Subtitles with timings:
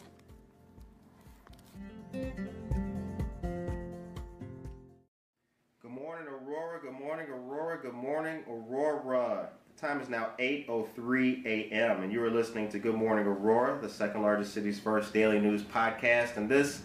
[5.82, 6.82] Good morning, Aurora.
[6.82, 7.82] Good morning, Aurora.
[7.82, 9.48] Good morning, Aurora.
[9.74, 12.04] The time is now 8:03 a.m.
[12.04, 15.62] and you are listening to Good Morning Aurora, the second largest city's first daily news
[15.62, 16.36] podcast.
[16.36, 16.82] And this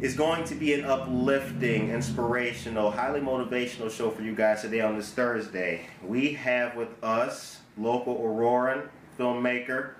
[0.00, 4.96] is going to be an uplifting, inspirational, highly motivational show for you guys today on
[4.96, 5.86] this Thursday.
[6.02, 8.88] We have with us local Auroran
[9.22, 9.90] filmmaker,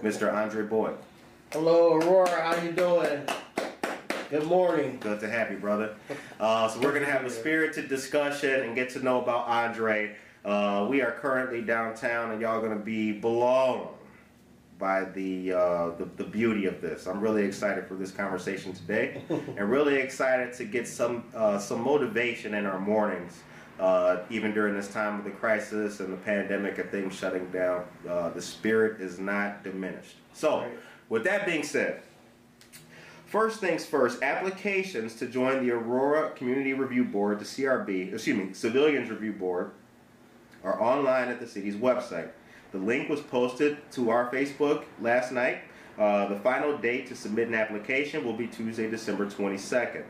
[0.00, 0.32] Mr.
[0.32, 0.96] Andre Boyd.
[1.52, 2.28] Hello, Aurora.
[2.28, 3.22] How you doing?
[4.30, 4.98] Good morning.
[5.00, 5.94] Good to have you, brother.
[6.40, 10.16] Uh, so we're gonna have a spirited discussion and get to know about Andre.
[10.44, 13.88] Uh, we are currently downtown, and y'all gonna be blown
[14.76, 17.06] by the, uh, the the beauty of this.
[17.06, 21.80] I'm really excited for this conversation today, and really excited to get some uh, some
[21.80, 23.40] motivation in our mornings.
[23.78, 27.84] Uh, even during this time of the crisis and the pandemic and things shutting down,
[28.08, 30.16] uh, the spirit is not diminished.
[30.32, 30.68] So,
[31.08, 32.02] with that being said,
[33.28, 38.54] First things first, applications to join the Aurora Community Review Board, the CRB, excuse me,
[38.54, 39.72] Civilians Review Board,
[40.64, 42.30] are online at the city's website.
[42.72, 45.58] The link was posted to our Facebook last night.
[45.98, 50.04] Uh, the final date to submit an application will be Tuesday, December 22nd.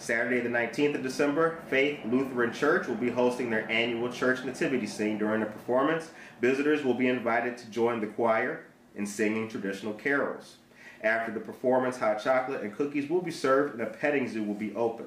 [0.00, 4.86] Saturday, the 19th of December, Faith Lutheran Church will be hosting their annual church nativity
[4.86, 6.10] scene during the performance.
[6.40, 8.64] Visitors will be invited to join the choir
[8.96, 10.56] in singing traditional carols.
[11.02, 14.54] After the performance, hot chocolate and cookies will be served, and a petting zoo will
[14.54, 15.04] be open.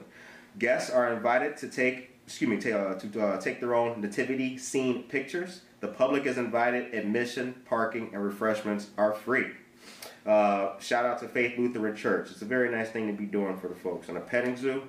[0.60, 4.60] Guests are invited to take, excuse me, to, uh, to uh, take their own nativity
[4.60, 5.62] scene pictures.
[5.80, 6.94] The public is invited.
[6.94, 9.48] Admission, parking, and refreshments are free.
[10.26, 12.32] Uh, shout out to Faith Lutheran Church.
[12.32, 14.08] It's a very nice thing to be doing for the folks.
[14.10, 14.84] And a petting zoo,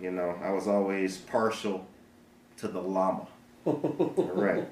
[0.00, 1.86] you know, I was always partial
[2.58, 3.28] to the llama.
[3.66, 4.64] right.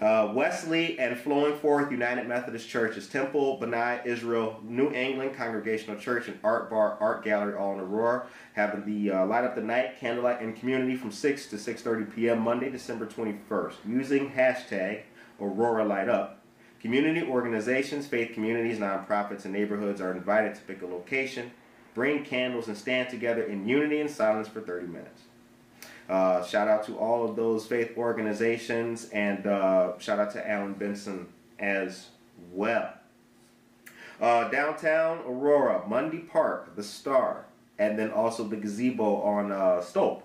[0.00, 6.28] Uh, Wesley and Flowing Forth United Methodist Churches, Temple, B'nai, Israel, New England Congregational Church,
[6.28, 10.00] and Art Bar, Art Gallery, all in Aurora, having the uh, Light Up the Night,
[10.00, 12.40] Candlelight, and Community from 6 to 6.30 p.m.
[12.40, 15.02] Monday, December 21st, using hashtag
[15.40, 16.37] Aurora Light Up.
[16.80, 21.50] Community organizations, faith communities, nonprofits, and neighborhoods are invited to pick a location,
[21.94, 25.22] bring candles, and stand together in unity and silence for 30 minutes.
[26.08, 30.72] Uh, shout out to all of those faith organizations and uh, shout out to Alan
[30.72, 31.26] Benson
[31.58, 32.08] as
[32.52, 32.94] well.
[34.20, 37.44] Uh, downtown Aurora, Mundy Park, the Star,
[37.78, 40.22] and then also the gazebo on uh, Stolp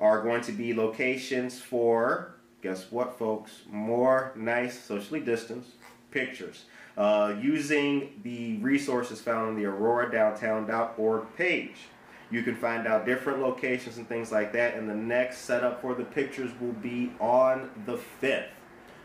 [0.00, 3.62] are going to be locations for, guess what, folks?
[3.70, 5.70] More nice, socially distanced
[6.10, 6.64] pictures.
[6.96, 11.76] Uh, using the resources found on the auroradowntown.org page.
[12.30, 14.74] You can find out different locations and things like that.
[14.74, 18.48] And the next setup for the pictures will be on the 5th,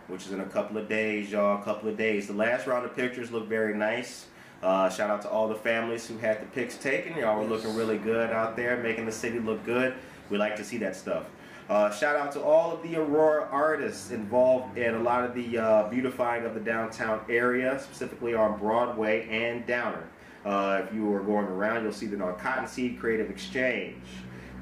[0.08, 1.62] which is in a couple of days, y'all.
[1.62, 2.28] A couple of days.
[2.28, 4.26] The last round of pictures look very nice.
[4.62, 7.18] Uh, shout out to all the families who had the pics taken.
[7.18, 9.94] Y'all were looking really good out there, making the city look good.
[10.30, 11.26] We like to see that stuff.
[11.70, 15.58] Uh, shout out to all of the Aurora artists involved in a lot of the
[15.58, 20.04] uh, beautifying of the downtown area, specifically on Broadway and Downer.
[20.46, 24.04] Uh, if you are going around, you'll see that on Cottonseed Creative Exchange.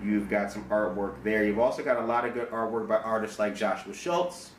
[0.04, 1.44] You've got some artwork there.
[1.44, 4.52] You've also got a lot of good artwork by artists like Joshua Schultz,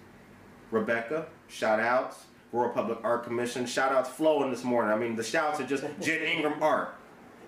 [0.72, 4.92] Rebecca, shout outs, Rural Public Art Commission, shout outs flowing this morning.
[4.92, 6.96] I mean, the shouts are just Jen Ingram Art.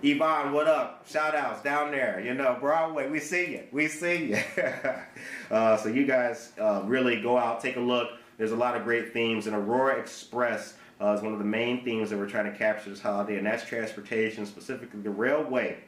[0.04, 1.08] Yvonne, what up?
[1.08, 2.20] Shout outs down there.
[2.20, 3.62] You know, Broadway, we see you.
[3.72, 4.62] We see you.
[5.50, 8.10] uh, so you guys uh, really go out, take a look.
[8.36, 11.82] There's a lot of great themes, and Aurora Express uh, is one of the main
[11.84, 15.78] themes that we're trying to capture this holiday, and that's transportation, specifically the railway,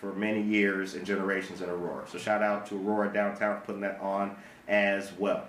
[0.00, 2.08] for many years and generations in Aurora.
[2.08, 4.36] So shout out to Aurora Downtown for putting that on
[4.68, 5.48] as well.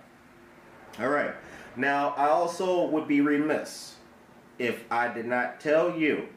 [1.00, 1.34] All right.
[1.78, 3.96] Now, I also would be remiss
[4.60, 6.28] if I did not tell you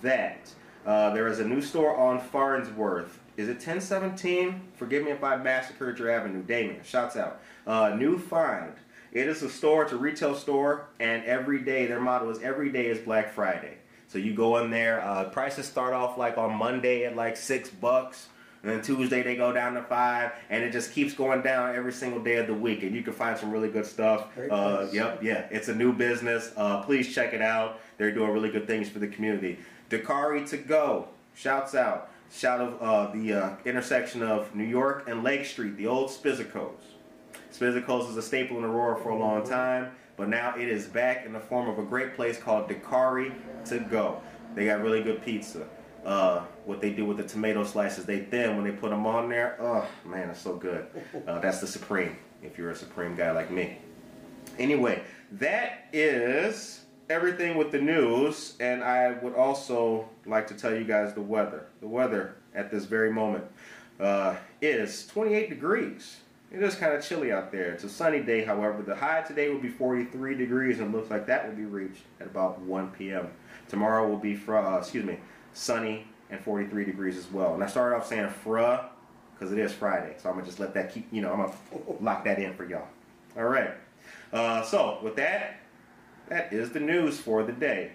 [0.00, 0.50] that
[0.86, 3.18] uh, there is a new store on Farnsworth.
[3.36, 4.60] Is it 1017?
[4.74, 6.42] Forgive me if I massacred your avenue.
[6.42, 7.40] Damien, shouts out.
[7.66, 8.72] Uh, new find.
[9.12, 12.70] It is a store, it's a retail store, and every day, their motto is every
[12.70, 13.78] day is Black Friday.
[14.06, 17.68] So you go in there, uh, prices start off like on Monday at like six
[17.68, 18.28] bucks.
[18.62, 21.92] And then Tuesday they go down to five, and it just keeps going down every
[21.92, 22.82] single day of the week.
[22.82, 24.26] And you can find some really good stuff.
[24.50, 26.52] Uh, yep, yeah, it's a new business.
[26.56, 27.80] Uh, please check it out.
[27.96, 29.58] They're doing really good things for the community.
[29.90, 31.08] Dakari to go.
[31.34, 32.10] Shouts out.
[32.32, 36.80] Shout of uh, the uh, intersection of New York and Lake Street, the old Spizzico's.
[37.52, 41.26] Spizzico's is a staple in Aurora for a long time, but now it is back
[41.26, 43.34] in the form of a great place called Dakari
[43.66, 44.22] to go.
[44.54, 45.66] They got really good pizza.
[46.04, 49.28] Uh, what they do with the tomato slices, they thin when they put them on
[49.28, 49.56] there.
[49.60, 50.86] Oh man, it's so good.
[51.26, 52.16] Uh, that's the supreme.
[52.42, 53.78] If you're a supreme guy like me.
[54.58, 55.02] Anyway,
[55.32, 61.12] that is everything with the news, and I would also like to tell you guys
[61.12, 61.66] the weather.
[61.80, 63.44] The weather at this very moment
[63.98, 66.18] uh, is 28 degrees.
[66.52, 67.72] It is kind of chilly out there.
[67.72, 68.82] It's a sunny day, however.
[68.82, 72.26] The high today will be 43 degrees, and looks like that will be reached at
[72.28, 73.28] about 1 p.m.
[73.68, 75.18] Tomorrow will be, uh, excuse me,
[75.52, 77.54] sunny and 43 degrees as well.
[77.54, 78.90] And I started off saying fra
[79.34, 81.98] because it is Friday, so I'm gonna just let that keep, you know, I'm gonna
[82.00, 82.86] lock that in for y'all.
[83.36, 83.70] All right.
[84.32, 85.59] Uh, so with that,
[86.30, 87.90] that is the news for the day.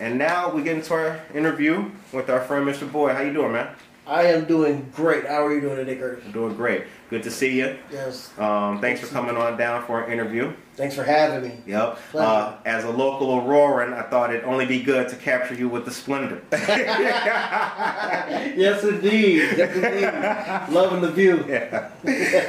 [0.00, 2.90] And now we get into our interview with our friend Mr.
[2.90, 3.16] Boyd.
[3.16, 3.74] How you doing, man?
[4.08, 5.26] I am doing great.
[5.26, 6.24] How are you doing today, Curtis?
[6.24, 6.84] I'm doing great.
[7.10, 7.76] Good to see you.
[7.92, 8.30] Yes.
[8.38, 10.54] Um, thanks for coming on down for an interview.
[10.76, 11.58] Thanks for having me.
[11.66, 11.98] Yep.
[12.14, 15.84] Uh, as a local Auroran, I thought it'd only be good to capture you with
[15.84, 16.40] the splendor.
[18.56, 19.56] Yes, indeed.
[19.56, 20.74] Yes, indeed.
[20.74, 21.44] Loving the view.
[21.46, 21.90] Yeah.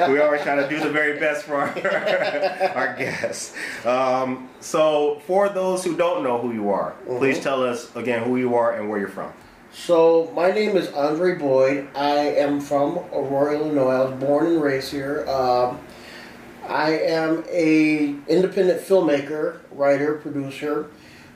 [0.10, 1.68] we always try to do the very best for our,
[2.76, 3.54] our guests.
[3.86, 8.38] Um, so, for those who don't know who you are, please tell us again who
[8.38, 9.32] you are and where you're from.
[9.72, 11.88] So, my name is Andre Boyd.
[11.96, 13.92] I am from Aurora, Illinois.
[13.92, 15.28] I was born and raised here.
[15.30, 15.80] Um,
[16.68, 20.90] I am a independent filmmaker, writer, producer,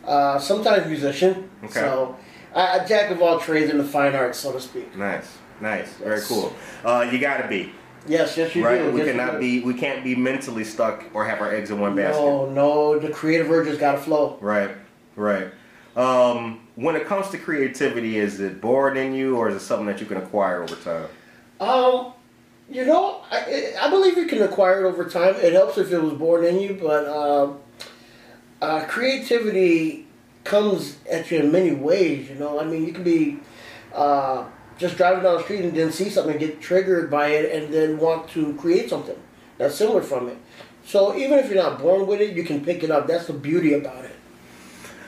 [0.05, 1.49] uh, sometimes musician.
[1.63, 1.73] Okay.
[1.79, 2.17] So,
[2.55, 4.95] I, a jack of all trades in the fine arts, so to speak.
[4.95, 6.53] Nice, nice, very cool.
[6.83, 7.71] Uh, you got to be
[8.05, 8.79] Yes, yes, you right.
[8.79, 8.91] do.
[8.91, 9.61] We Yes, cannot be.
[9.61, 12.19] We can't be mentally stuck or have our eggs in one basket.
[12.19, 14.37] No, no, the creative urge has got to flow.
[14.41, 14.71] Right,
[15.15, 15.47] right.
[15.95, 19.85] Um, when it comes to creativity, is it born in you, or is it something
[19.87, 21.07] that you can acquire over time?
[21.59, 22.13] Um,
[22.69, 25.35] you know, I, I believe you can acquire it over time.
[25.35, 27.59] It helps if it was born in you, but um,
[28.61, 30.07] uh, creativity
[30.43, 32.29] comes at you in many ways.
[32.29, 33.39] You know, I mean, you can be
[33.93, 34.45] uh,
[34.77, 37.73] just driving down the street and then see something and get triggered by it, and
[37.73, 39.17] then want to create something
[39.57, 40.37] that's similar from it.
[40.85, 43.07] So even if you're not born with it, you can pick it up.
[43.07, 44.15] That's the beauty about it.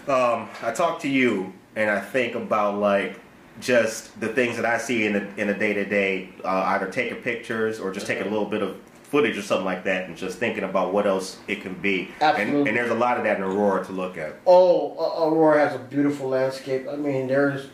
[0.07, 3.19] Um, I talked to you, and I think about like
[3.60, 7.18] just the things that I see in the in the day to day, either taking
[7.18, 10.40] pictures or just taking a little bit of footage or something like that, and just
[10.40, 12.09] thinking about what else it can be.
[12.19, 12.69] And, Absolutely.
[12.69, 14.35] and there's a lot of that in Aurora to look at.
[14.45, 16.88] Oh, Aurora has a beautiful landscape.
[16.90, 17.68] I mean, there's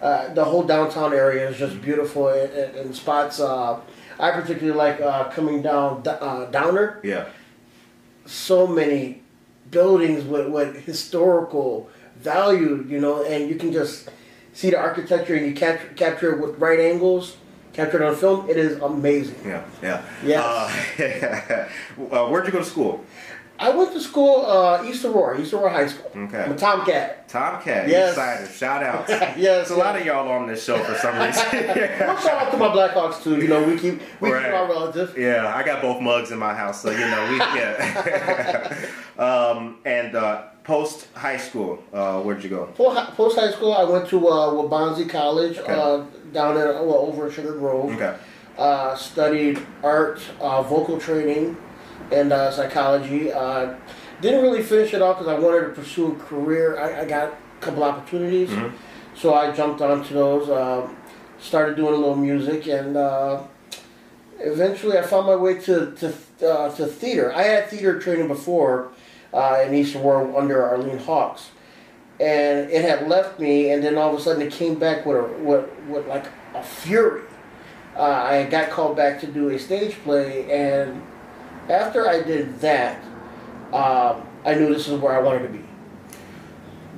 [0.00, 3.40] uh, the whole downtown area is just beautiful in spots.
[3.40, 3.80] Uh,
[4.20, 7.00] I particularly like uh, coming down uh, Downer.
[7.02, 7.28] Yeah,
[8.26, 9.22] So many
[9.70, 14.08] buildings with, with historical value, you know, and you can just
[14.52, 17.36] see the architecture and you capture capture it with right angles,
[17.72, 18.48] capture it on film.
[18.48, 19.36] It is amazing.
[19.44, 20.04] yeah, yeah.
[20.24, 21.68] Yes.
[21.98, 23.04] Uh, uh, where'd you go to school?
[23.56, 26.10] I went to school uh, East Aurora, East Aurora High School.
[26.24, 26.42] Okay.
[26.42, 27.28] I'm a Tomcat.
[27.28, 27.88] Tomcat.
[27.88, 28.10] Yes.
[28.10, 28.50] Excited.
[28.50, 29.08] Shout out.
[29.38, 31.44] Yes, There's a lot of y'all on this show for some reason.
[31.52, 33.36] Well, shout out to my Blackhawks too.
[33.40, 34.46] You know, we keep we Right.
[34.46, 35.16] keep our relatives.
[35.16, 38.88] Yeah, I got both mugs in my house, so you know we yeah.
[39.18, 42.66] um, and uh, post high school, uh, where'd you go?
[42.74, 45.72] Post high school, I went to uh, Waubonsee College Okay.
[45.72, 46.02] uh,
[46.32, 47.92] down in well, over in Sugar Grove.
[47.94, 48.16] Okay.
[48.58, 51.56] Uh, studied art, uh, vocal training,
[52.10, 53.30] and uh, psychology.
[53.32, 53.74] Uh,
[54.20, 56.78] didn't really finish it off because I wanted to pursue a career.
[56.78, 58.74] I, I got a couple opportunities, Mm-hmm.
[59.16, 60.48] so I jumped onto those.
[60.50, 60.96] Um
[61.40, 63.42] started doing a little music, and uh,
[64.38, 67.34] eventually I found my way to to, uh, to theater.
[67.34, 68.92] I had theater training before
[69.34, 71.50] uh, in East Aurora under Arlene Hawks.
[72.20, 75.16] and it had left me, and then all of a sudden it came back with
[75.16, 77.22] a with, with like a fury.
[77.96, 81.02] Uh, I got called back to do a stage play, and
[81.68, 83.02] after I did that,
[83.72, 85.64] um, I knew this is where I wanted to be.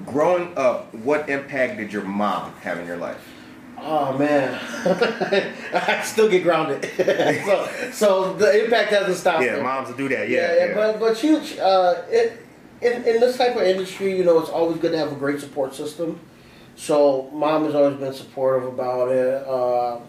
[0.05, 3.36] Growing up, what impact did your mom have in your life?
[3.78, 4.59] Oh man,
[5.75, 6.85] I still get grounded.
[7.45, 9.45] so, so the impact hasn't stopped.
[9.45, 10.28] Yeah, moms will do that.
[10.28, 12.42] Yeah, yeah, yeah, but but you, uh, it,
[12.80, 15.40] in in this type of industry, you know, it's always good to have a great
[15.40, 16.18] support system.
[16.75, 19.47] So mom has always been supportive about it.
[19.47, 20.00] Uh,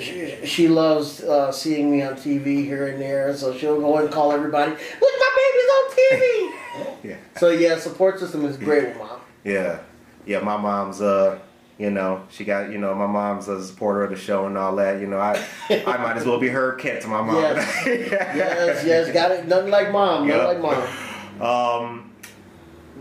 [0.00, 4.10] she, she loves uh, seeing me on TV here and there, so she'll go and
[4.10, 4.72] call everybody.
[4.72, 6.96] Look, my baby's on TV.
[7.10, 9.20] yeah, so yeah, support system is great with mom.
[9.44, 9.80] yeah,
[10.26, 10.40] yeah.
[10.40, 11.38] My mom's uh.
[11.78, 12.70] You know, she got.
[12.70, 15.00] You know, my mom's a supporter of the show and all that.
[15.00, 15.32] You know, I,
[15.70, 17.36] I might as well be her kid to my mom.
[17.36, 19.12] Yes, yes, yes.
[19.12, 19.48] Got it.
[19.48, 20.28] Nothing like mom.
[20.28, 20.62] Nothing Yep.
[20.62, 21.42] like mom.
[21.42, 22.10] Um,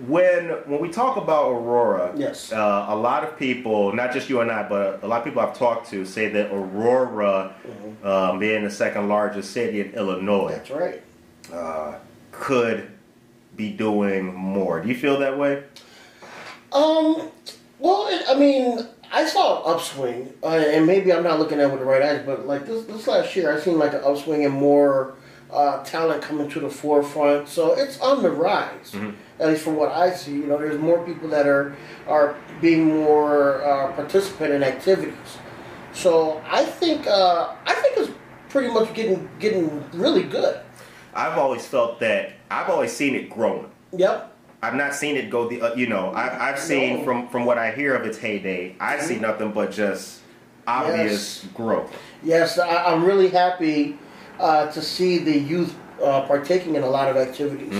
[0.07, 2.51] when when we talk about Aurora, Yes.
[2.51, 5.41] uh, a lot of people, not just you and I, but a lot of people
[5.43, 7.53] I've talked to, say that Aurora,
[8.03, 11.03] um, being the second largest city in Illinois, That's right.
[11.53, 11.93] uh,
[12.31, 12.89] could
[13.55, 14.81] be doing more.
[14.81, 15.63] Do you feel that way?
[16.71, 17.29] Um,
[17.83, 21.65] well, it, I mean, I saw an upswing, uh, and maybe I'm not looking at
[21.65, 23.99] it with the right eyes, but like this, this last year, I seen like an
[24.05, 25.15] upswing and more
[25.51, 27.49] uh, talent coming to the forefront.
[27.49, 28.95] So it's on the rise,
[29.37, 30.31] at least from what I see.
[30.31, 31.75] You know, there's more people that are
[32.07, 35.37] are being more uh, participant in activities.
[35.91, 38.11] So I think uh, I think it's
[38.47, 40.57] pretty much getting getting really good.
[41.13, 42.31] I've always felt that.
[42.49, 43.69] I've always seen it growing.
[43.91, 44.32] Yep.
[44.63, 45.61] I've not seen it go the.
[45.61, 47.03] Uh, you know, I, I've seen No.
[47.03, 48.75] from from what I hear of its heyday.
[48.79, 50.21] I see nothing but just
[50.65, 51.53] obvious Yes.
[51.53, 51.93] growth.
[52.23, 53.97] Yes, I, I'm really happy
[54.39, 57.73] uh, to see the youth uh, partaking in a lot of activities.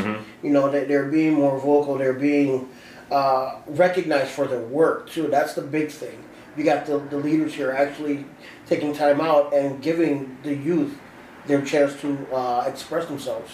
[0.44, 2.68] You know, that they're being more vocal, they're being
[3.10, 5.28] uh, recognized for their work too.
[5.30, 6.22] That's the big thing.
[6.58, 8.26] You got the, the leaders here actually
[8.68, 11.00] taking time out and giving the youth
[11.48, 13.52] their chance to uh, express themselves.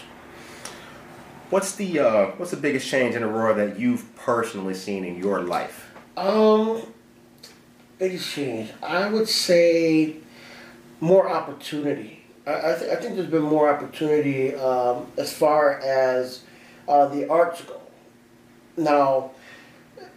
[1.49, 5.41] What's the uh, what's the biggest change in Aurora that you've personally seen in your
[5.41, 5.91] life?
[6.15, 6.83] Um,
[7.97, 10.17] biggest change, I would say
[10.99, 12.23] more opportunity.
[12.45, 16.41] I, I, th- I think there's been more opportunity um, as far as
[16.87, 17.81] uh, the arts go.
[18.77, 19.31] Now,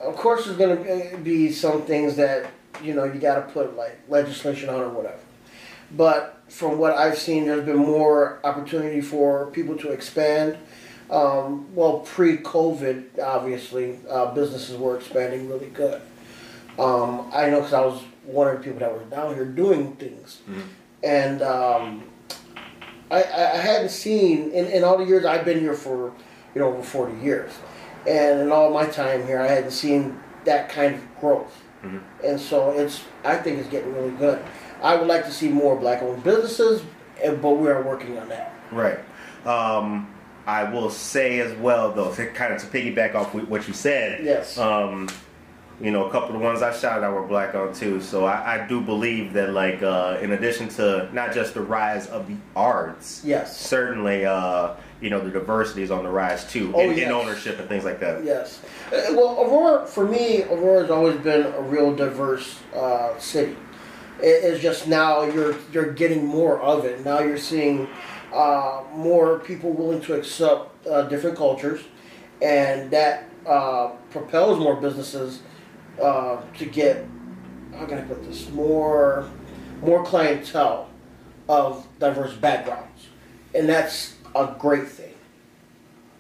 [0.03, 2.51] of course, there's going to be some things that
[2.83, 5.17] you know you got to put like legislation on or whatever.
[5.97, 10.59] But from what I've seen, there's been more opportunity for people to expand.
[11.13, 16.01] Um, well, pre-COVID, obviously, uh, businesses were expanding really good.
[16.79, 19.95] Um, I know because I was one of the people that were down here doing
[19.97, 20.41] things,
[21.03, 22.05] and um,
[23.11, 26.15] I, I hadn't seen in, in all the years I've been here for
[26.55, 27.53] you know over forty years,
[28.09, 31.63] and in all my time here, I hadn't seen that kind of growth,
[32.25, 34.43] and so it's I think it's getting really good.
[34.83, 36.83] I would like to see more black-owned businesses,
[37.21, 38.55] but we are working on that.
[38.73, 38.99] Right.
[39.45, 40.12] Um,
[40.47, 44.25] I will say as well, though, to kind of to piggyback off what you said.
[44.25, 44.59] Yes.
[44.59, 45.09] Um,
[45.81, 48.01] you know, a couple of the ones I shot out were black on too.
[48.01, 52.07] So I, I do believe that, like, uh, in addition to not just the rise
[52.09, 53.59] of the arts, Yes.
[53.59, 57.59] certainly, uh, you know, the diversity is on the rise too, Oh, in, in ownership
[57.59, 58.23] and things like that.
[58.25, 58.61] Yes.
[58.93, 63.57] Uh, Well, Aurora, for me, Aurora has always been a real diverse uh, city.
[64.21, 67.05] It- It's just now you're you're getting more of it.
[67.05, 67.89] Now you're seeing
[68.33, 71.83] uh, more people willing to accept uh, different cultures,
[72.41, 75.43] and that uh, propels more businesses
[76.01, 77.07] uh, to get
[77.77, 79.29] how can I put this more
[79.81, 80.89] more clientele
[81.49, 83.09] of diverse backgrounds,
[83.55, 85.15] and that's a great thing.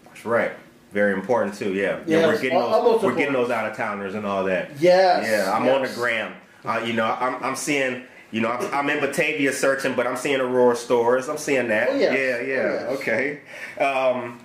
[0.04, 0.52] That's right.
[0.92, 1.72] Very important too.
[1.72, 2.00] Yeah.
[2.06, 3.02] yeah we're getting those.
[3.02, 4.78] We're getting those out of towners and all that.
[4.78, 5.26] Yes.
[5.26, 5.96] Yeah, I'm on the yes.
[5.96, 6.34] gram.
[6.64, 8.04] Uh, you know, I'm, I'm seeing.
[8.32, 11.28] You know, I'm, I'm in Batavia searching, but I'm seeing Aurora stores.
[11.28, 11.90] I'm seeing that.
[11.90, 12.12] Oh, yes.
[12.18, 12.86] Yeah, yeah.
[12.88, 13.00] Oh, yes.
[13.00, 13.40] Okay.
[13.78, 14.40] Um,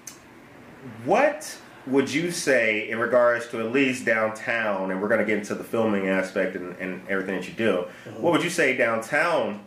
[1.06, 4.91] what would you say in regards to at least downtown?
[4.91, 7.86] And we're going to get into the filming aspect and, and everything that you do.
[8.06, 8.22] Mm-hmm.
[8.22, 9.63] What would you say downtown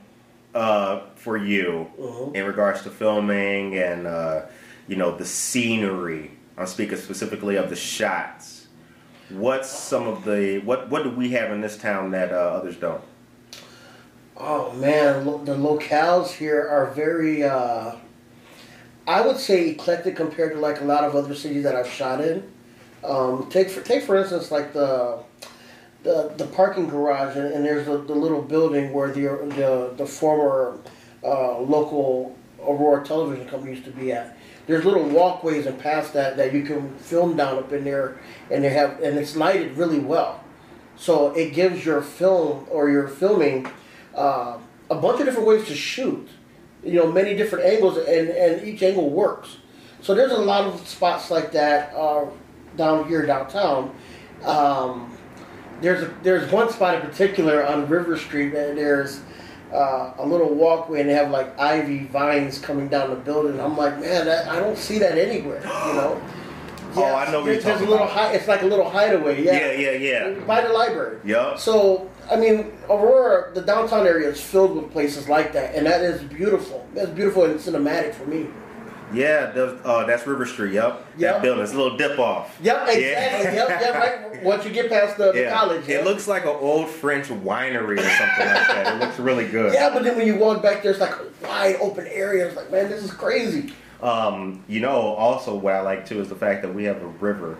[0.55, 2.35] uh, for you Mhm.
[2.35, 4.43] in regards to filming and uh,
[4.87, 6.33] you know the scenery?
[6.59, 8.67] I'm speaking specifically of the shots.
[9.31, 12.77] What's some of the what what do we have in this town that uh, others
[12.77, 13.03] don't?
[14.43, 17.95] Oh man, the locales here are very, uh,
[19.07, 22.23] I would say, eclectic compared to like a lot of other cities that I've shot
[22.23, 22.51] in.
[23.05, 25.23] Um, take for take for instance like the
[26.05, 30.07] the, the parking garage and, and there's the, the little building where the the, the
[30.07, 30.79] former
[31.23, 34.39] uh, local Aurora Television Company used to be at.
[34.67, 38.19] there's little walkways and past that that you can film down up in there,
[38.51, 40.43] and they have and it's lighted really well,
[40.97, 43.67] so it gives your film or your filming
[44.15, 44.59] uh,
[44.91, 46.29] a bunch of different ways to shoot.
[46.83, 49.59] You know, many different angles, and and each angle works.
[50.01, 52.27] So there's a lot of spots like that uh,
[52.77, 53.95] down here downtown.
[54.45, 55.17] Um,
[55.83, 59.21] there's a, there's one spot in particular on River Street, and there's
[59.73, 63.61] uh, a little walkway, and they have like ivy vines coming down the building.
[63.61, 65.61] I'm like, man, that, I don't see that anywhere.
[65.63, 66.23] You know.
[66.97, 68.11] Oh, I know what you're talking a little about.
[68.11, 69.45] Hi- it's like a little hideaway.
[69.45, 70.41] Yeah, yeah, yeah.
[70.45, 71.21] By the library.
[71.23, 71.57] Yup.
[71.57, 76.03] So I mean, Aurora, the downtown area is filled with places like that, and that
[76.03, 76.87] is beautiful.
[76.95, 78.47] That's beautiful and cinematic for me.
[79.13, 80.73] Yeah, the, uh, that's River Street.
[80.73, 81.05] Yep.
[81.19, 81.35] Yep.
[81.35, 81.65] That building.
[81.65, 82.57] It's a little dip off.
[82.63, 83.03] Yep, exactly.
[83.03, 83.55] Yeah.
[83.55, 83.95] Yep, yep.
[83.95, 84.43] Right.
[84.45, 85.53] Once you get past the, the Yeah.
[85.53, 88.95] college, It looks like an old French winery or something like that.
[88.95, 89.75] It looks really good.
[89.75, 92.47] Yeah, but then when you walk back there, it's like a wide open area.
[92.47, 93.73] It's like, man, this is crazy.
[94.01, 97.07] Um, you know, also what I like too is the fact that we have a
[97.09, 97.59] river.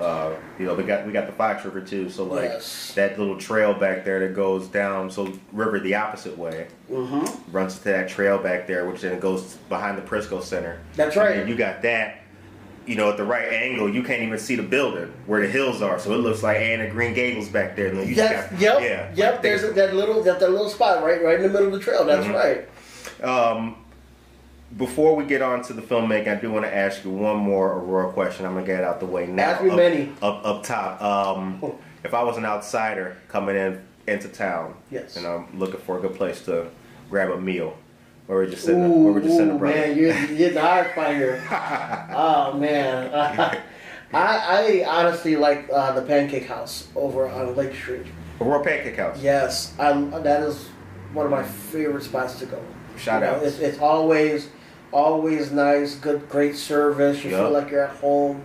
[0.00, 2.08] Uh, you know, we got we got the Fox River too.
[2.08, 2.92] So like Yes.
[2.94, 5.10] that little trail back there that goes down.
[5.10, 7.52] So river the opposite way Mm-hmm.
[7.52, 10.80] runs to that trail back there, which then goes behind the Prisco Center.
[10.96, 11.36] That's right.
[11.36, 12.16] then you got that.
[12.86, 15.82] You know, at the right angle, you can't even see the building where the hills
[15.82, 15.98] are.
[16.00, 17.88] So it looks like Anne of Green Gables back there.
[17.88, 19.32] And then you Yes, got, yep, yeah, yep.
[19.34, 21.78] right There's that little that, that little spot right right in the middle of the
[21.78, 22.04] trail.
[22.04, 22.34] That's Mhm.
[22.34, 23.24] right.
[23.24, 23.76] Um,
[24.76, 27.72] before we get on to the filmmaking, I do want to ask you one more
[27.72, 28.46] Aurora question.
[28.46, 29.50] I'm gonna get it out the way now.
[29.50, 30.12] Ask me up, many.
[30.22, 31.02] Up up top.
[31.02, 31.62] Um,
[32.04, 35.16] if I was an outsider coming in into town, Yes.
[35.16, 36.66] and I'm looking for a good place to
[37.10, 37.76] grab a meal,
[38.26, 39.76] where we're just sitting, where we're just sitting, ooh, brother.
[39.76, 41.42] man, you're, you're the hard spot here.
[42.14, 43.60] oh man, I
[44.12, 48.06] I honestly like uh, the Pancake House over on Lake Street.
[48.40, 49.20] Aurora Pancake House.
[49.22, 50.68] Yes, I, that is
[51.12, 52.60] one of my favorite spots to go.
[52.96, 53.42] Shout You know, out.
[53.42, 54.48] It's, it's always,
[54.92, 57.24] always nice, good, great service.
[57.24, 57.40] You Yup.
[57.40, 58.42] feel like you're at home.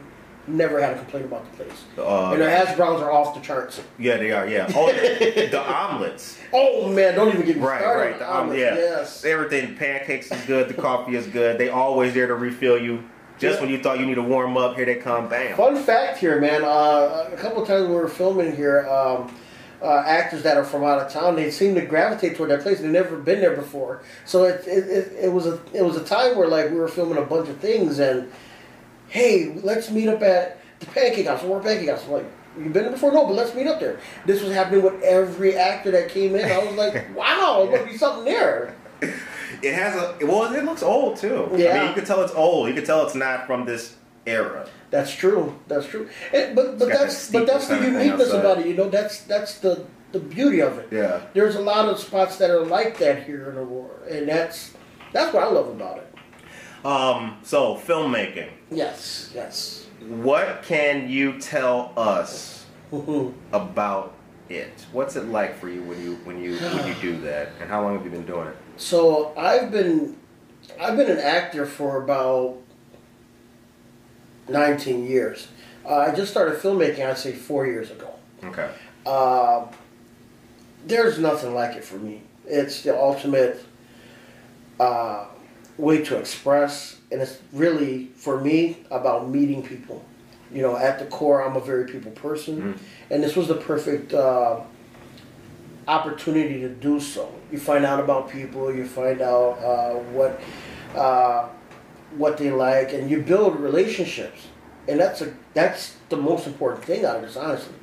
[0.48, 1.84] Never had a complaint about the place.
[1.98, 3.82] Uh, and their hash browns are off the charts.
[3.98, 4.48] yeah, they are.
[4.48, 4.72] Yeah.
[4.76, 6.38] Oh, the, the omelets.
[6.54, 8.00] Oh man, don't even get me Right, started.
[8.02, 8.14] right.
[8.14, 8.42] on The omelets.
[8.44, 8.60] omelet.
[8.60, 8.76] Yeah.
[8.76, 9.26] Yes.
[9.26, 9.76] Everything.
[9.76, 10.70] Pancakes is good.
[10.70, 11.58] The coffee is good.
[11.58, 13.04] They always there to refill you.
[13.40, 13.62] Just Yeah.
[13.66, 15.28] when you thought you need to warm up, here they come.
[15.28, 15.58] Bam.
[15.58, 16.64] Fun fact here, man.
[16.64, 19.36] Uh, a couple of times we were filming here, um,
[19.82, 22.80] uh, actors that are from out of town, they seem to gravitate toward that place.
[22.80, 26.04] They've never been there before, so it, it, it, it was a it was a
[26.04, 28.32] time where like we were filming a bunch of things, and
[29.10, 31.44] hey, let's meet up at the Pancake House.
[31.44, 32.04] We're Pancake House.
[32.06, 32.26] I'm like,
[32.58, 33.12] you've been there before?
[33.12, 34.00] No, but let's meet up there.
[34.26, 36.46] This was happening with every actor that came in.
[36.52, 38.76] I was like, wow, there must be something there.
[39.62, 40.54] It has a well.
[40.54, 41.50] It looks old too.
[41.54, 41.80] I Yeah.
[41.80, 42.68] mean, you can tell it's old.
[42.70, 44.68] You can tell it's not from this era.
[44.92, 45.58] That's true.
[45.68, 46.10] That's true.
[46.34, 48.68] And, but but that's but that's the steeple kinda thing uniqueness about it.
[48.68, 50.88] You know, that's that's the the beauty of it.
[50.92, 51.22] Yeah.
[51.34, 54.74] There's a lot of spots that are like that here in Aurora, and that's
[55.12, 56.86] that's what I love about it.
[56.86, 57.38] Um.
[57.44, 58.50] So filmmaking.
[58.72, 59.88] Yes, yes.
[60.08, 62.66] What can you tell us
[63.52, 64.14] about
[64.50, 64.86] it?
[64.92, 67.50] What's it like for you when you when you when you do that?
[67.60, 68.56] And how long have you been doing it?
[68.78, 70.18] so I've been
[70.80, 72.58] I've been an actor for about
[74.48, 75.48] 19 years.
[75.86, 78.10] Uh, I just started filmmaking, I'd say, four years ago.
[78.44, 78.70] Okay.
[79.06, 79.66] Uh,
[80.86, 82.22] there's nothing like it for me.
[82.46, 83.64] It's the ultimate
[84.80, 85.26] uh,
[85.78, 90.04] way to express, and it's really for me about meeting people.
[90.52, 92.80] You know, at the core, I'm a very people person, Mhm.
[93.12, 94.60] and this was the perfect uh,
[95.88, 97.32] opportunity to do so.
[97.52, 100.40] You find out about people, you find out uh, what
[100.96, 101.48] uh,
[102.18, 104.48] what they like, and you build relationships,
[104.88, 107.74] and that's a that's the most important thing out of this, honestly.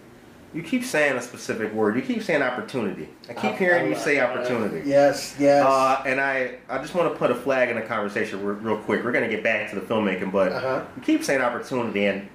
[0.55, 1.97] You keep saying a specific word.
[1.97, 3.09] You keep saying opportunity.
[3.27, 4.87] I keep hearing you say opportunity.
[4.87, 5.64] Yes, yes.
[5.64, 8.77] Uh, and I, I just want to put a flag in the conversation real, real
[8.77, 9.03] quick.
[9.03, 10.85] We're going to get back to the filmmaking, but Uh-huh.
[10.95, 12.29] you keep saying opportunity, and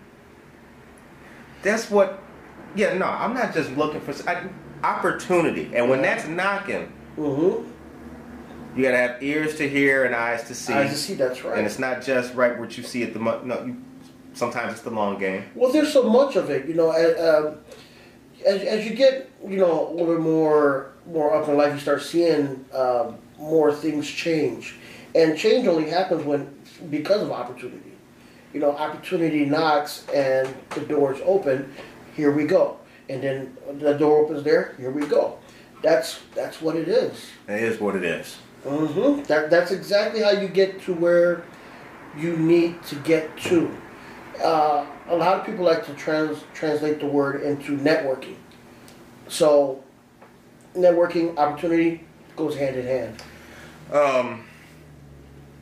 [1.61, 2.23] that's what.
[2.75, 4.47] Yeah, no, I'm not just looking for I,
[4.83, 7.69] opportunity, and when that's knocking, mm-hmm.
[8.77, 10.73] You got to have ears to hear and eyes to see.
[10.73, 11.15] I see.
[11.15, 11.57] That's right.
[11.57, 13.63] And it's not just right what you see at the no.
[13.65, 13.77] You,
[14.33, 15.43] sometimes it's the long game.
[15.55, 16.91] well, there's so much of it, you know.
[16.91, 17.57] As, um,
[18.45, 21.79] as, as you get, you know, a little bit more more up in life, you
[21.79, 24.75] start seeing um, more things change,
[25.15, 26.53] and change only happens when
[26.89, 27.93] because of opportunity.
[28.53, 31.73] You know, opportunity knocks and the doors open.
[32.15, 32.77] Here we go,
[33.09, 34.75] and then the door opens there.
[34.77, 35.39] Here we go.
[35.81, 37.25] That's that's what it is.
[37.47, 38.37] It is what it is.
[38.63, 41.43] Hmm That, that's exactly how you get to where
[42.17, 43.75] you need to get to.
[44.43, 48.35] Uh, a lot of people like to trans, translate the word into networking.
[49.27, 49.83] So,
[50.75, 53.23] networking opportunity goes hand in hand.
[53.91, 54.43] Um,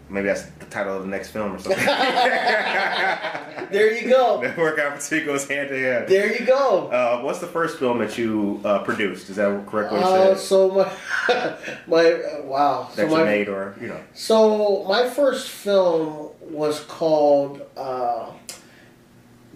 [0.10, 1.86] Maybe that's the title of the next film or something.
[3.71, 4.39] There you go.
[4.43, 6.08] Network opportunity goes hand in hand.
[6.08, 6.88] There you go.
[6.88, 9.30] Uh, what's the first film that you uh, produced?
[9.30, 10.84] Is that correct what Uh, so my
[11.88, 12.89] my uh, wow.
[12.95, 13.99] that so you my, made or, you know.
[14.13, 18.32] So my first film was called uh,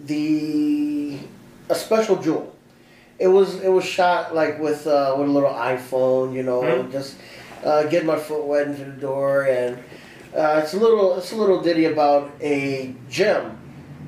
[0.04, 1.18] the
[1.68, 2.54] a special jewel.
[3.18, 6.90] It was it was shot like with uh, with a little iPhone, you know, Mhm.
[6.90, 7.16] just
[7.64, 9.78] uh, get my foot wet into the door, and
[10.36, 13.56] uh, it's a little it's a little ditty about a gem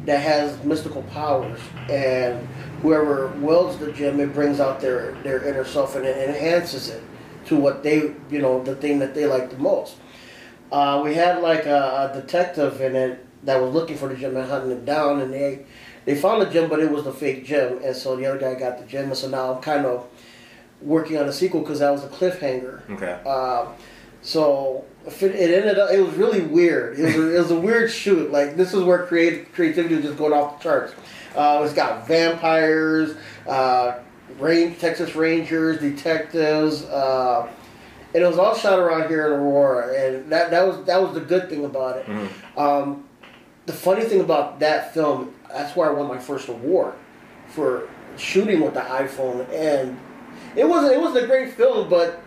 [0.05, 2.47] that has mystical powers, and
[2.81, 7.03] whoever wields the gem, it brings out their their inner self and it enhances it
[7.47, 9.97] to what they you know the thing that they like the most.
[10.71, 14.37] Uh, we had like a, a detective in it that was looking for the gem
[14.37, 15.65] and hunting it down, and they
[16.05, 18.55] they found the gem, but it was the fake gem, and so the other guy
[18.55, 20.09] got the gem, and so now I'm kind of
[20.81, 22.89] working on a sequel because that was a cliffhanger.
[22.91, 23.29] Okay.
[23.29, 23.75] Um,
[24.23, 26.99] so it, it ended up, it was really weird.
[26.99, 28.31] It was, a, it was a weird shoot.
[28.31, 30.95] Like this is where creative creativity was just going off the charts.
[31.35, 33.17] Uh, it's got vampires,
[33.49, 33.99] uh,
[34.39, 37.51] rain, Texas Rangers, detectives, uh,
[38.15, 39.95] and it was all shot around here in Aurora.
[39.95, 42.07] And that that was that was the good thing about it.
[42.07, 42.29] Mhm.
[42.59, 43.05] Um,
[43.67, 46.95] the funny thing about that film, that's where I won my first award
[47.49, 49.99] for shooting with the iPhone, and
[50.57, 52.21] it wasn't it wasn't a great film, but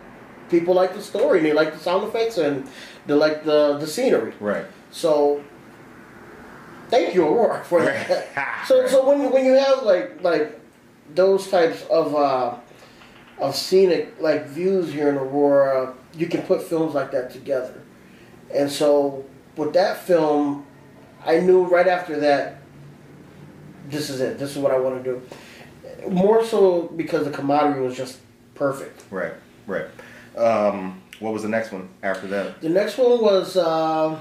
[0.48, 2.68] people like the story and they like the sound effects and
[3.06, 4.32] they like the the scenery.
[4.40, 4.64] Right.
[4.90, 5.42] So
[6.88, 8.62] thank you, Aurora, for that.
[8.66, 10.60] So so when when you have like like
[11.14, 12.56] those types of uh,
[13.38, 17.80] of scenic like views here in Aurora, you can put films like that together.
[18.54, 19.24] And so
[19.56, 20.66] with that film,
[21.24, 22.58] I knew right after that,
[23.88, 24.38] this is it.
[24.38, 26.08] This is what I want to do.
[26.08, 28.18] More so because the camaraderie was just
[28.54, 29.02] perfect.
[29.10, 29.34] Right.
[29.66, 29.86] Right.
[30.36, 32.60] Um, what was the next one after that?
[32.60, 34.18] The next one was uh,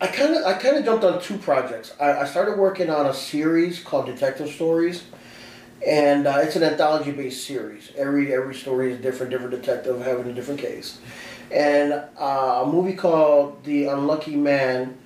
[0.00, 1.92] I kind of I kind of jumped on two projects.
[2.00, 5.04] I, I started working on a series called Detective Stories,
[5.86, 7.90] and uh, it's an anthology based series.
[7.96, 10.98] Every every story is different, different detective having a different case,
[11.50, 14.98] and uh, a movie called The Unlucky Man,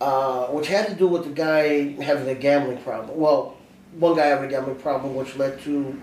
[0.00, 3.18] uh, which had to do with the guy having a gambling problem.
[3.18, 3.56] Well,
[3.98, 6.00] one guy having a gambling problem, which led to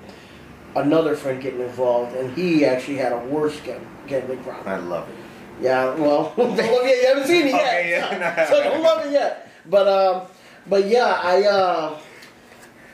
[0.76, 4.68] another friend getting involved, and he actually had a worse gam- gambling problem.
[4.68, 5.16] I love it.
[5.62, 7.02] Yeah, well, it yet.
[7.02, 8.46] You haven't seen it yet, Okay, yeah.
[8.50, 9.50] so, so don't love it yet.
[9.70, 10.28] But um,
[10.68, 12.00] but yeah, I uh,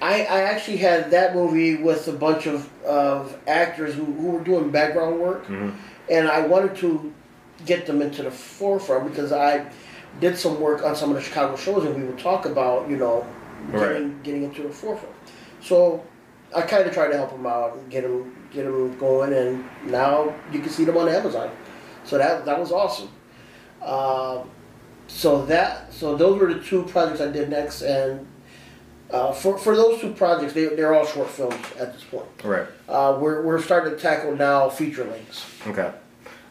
[0.01, 4.43] I I actually had that movie with a bunch of of actors who, who were
[4.43, 5.75] doing background work, Mhm.
[6.09, 7.13] and I wanted to
[7.65, 9.65] get them into the forefront because I
[10.19, 12.97] did some work on some of the Chicago shows, and we would talk about you
[12.97, 13.25] know
[13.71, 13.89] Right.
[13.89, 15.15] getting getting into the forefront.
[15.61, 16.03] So
[16.57, 19.63] I kind of tried to help them out and get them get them going, and
[19.85, 21.51] now you can see them on Amazon.
[22.03, 23.09] So that that was awesome.
[23.83, 24.49] Um,
[25.07, 28.25] so that so those were the two projects I did next, and
[29.11, 32.25] uh, for for those two projects, they they're all short films at this point.
[32.43, 32.67] Right.
[32.89, 35.45] Uh, we're we're starting to tackle now feature lengths.
[35.67, 35.93] Okay.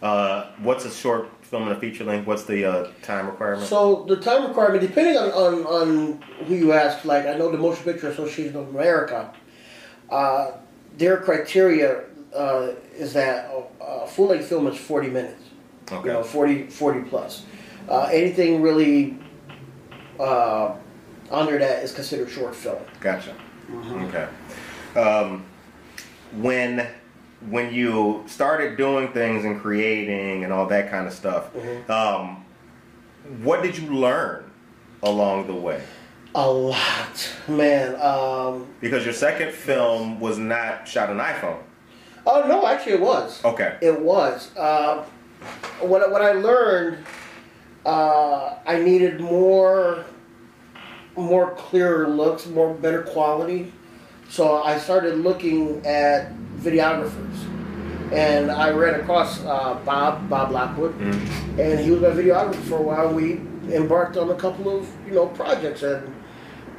[0.03, 2.29] Uh, what's a short film and a feature length?
[2.29, 3.67] What's the uh, time requirement?
[3.67, 7.59] So the time requirement, depending on, on, on who you ask, like I know the
[7.59, 9.33] Motion Picture Association of America,
[10.11, 10.53] uh,
[10.99, 15.43] their criteria uh, is that a, a full length film is 40 minutes.
[15.91, 16.07] okay.
[16.09, 17.45] You know, 40, 40 plus.
[17.89, 19.19] Uh, anything really
[20.19, 20.75] uh,
[21.31, 22.79] under that is considered short film.
[23.01, 23.35] Gotcha.
[23.73, 24.29] Okay.
[24.99, 25.45] Um,
[26.37, 26.87] when
[27.51, 31.91] when you started doing things and creating and all that kind of stuff, Mhm.
[31.91, 32.45] um,
[33.43, 34.51] what did you learn
[35.03, 35.83] along the way?
[36.35, 37.95] A lot, man.
[38.01, 41.59] Um, Because your second film was not shot on iPhone.
[42.27, 43.43] oh no, actually it was.
[43.45, 43.77] Okay.
[43.81, 44.55] It was.
[44.57, 45.05] Uh,
[45.81, 46.99] what, what I learned,
[47.87, 50.05] uh, I needed more,
[51.17, 53.73] more clearer looks, more better quality.
[54.29, 57.37] So I started looking at videographers,
[58.13, 61.59] and I ran across uh, Bob Bob Lockwood, Mhm.
[61.59, 63.09] and he was my videographer for a while.
[63.15, 63.41] We
[63.73, 66.13] embarked on a couple of you know projects, and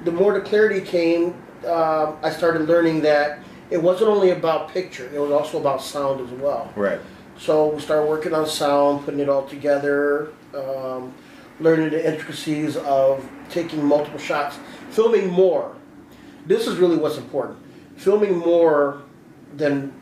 [0.04, 5.10] the more the clarity came, uh, I started learning that it wasn't only about picture;
[5.14, 6.72] it was also about sound as well.
[6.76, 7.00] Right.
[7.38, 11.14] So we started working on sound, putting it all together, um,
[11.60, 14.58] learning the intricacies of taking multiple shots,
[14.90, 15.76] filming more.
[16.46, 17.60] This is really what's important.
[17.98, 19.04] Filming more
[19.56, 19.94] than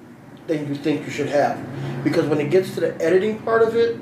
[0.48, 1.58] than you think you should have,
[2.04, 3.98] because when it gets to the editing part of it,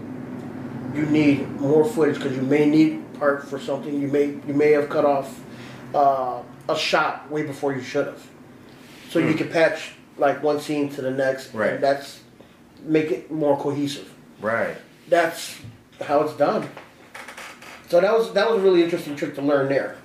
[0.93, 3.99] you need more footage because you may need part for something.
[3.99, 5.42] You may you may have cut off
[5.93, 8.21] uh, a shot way before you should have,
[9.09, 9.37] so you Hmm.
[9.37, 11.53] can patch like one scene to the next.
[11.53, 11.73] Right.
[11.73, 12.19] And that's
[12.83, 14.09] make it more cohesive.
[14.41, 14.75] Right.
[15.09, 15.57] That's
[16.01, 16.67] how it's done.
[17.89, 19.95] So that was that was a really interesting trick to learn there,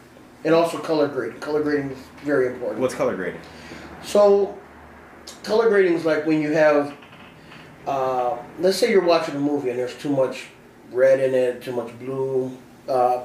[0.45, 1.41] and also color grading.
[1.41, 2.81] Color grading is very important.
[2.81, 3.41] What's color grading?
[4.03, 4.57] So,
[5.43, 6.95] color grading is like when you have,
[7.87, 10.47] uh, let's say you're watching a movie and there's too much
[10.93, 12.57] red in it, too much blue.
[12.89, 13.23] Uh,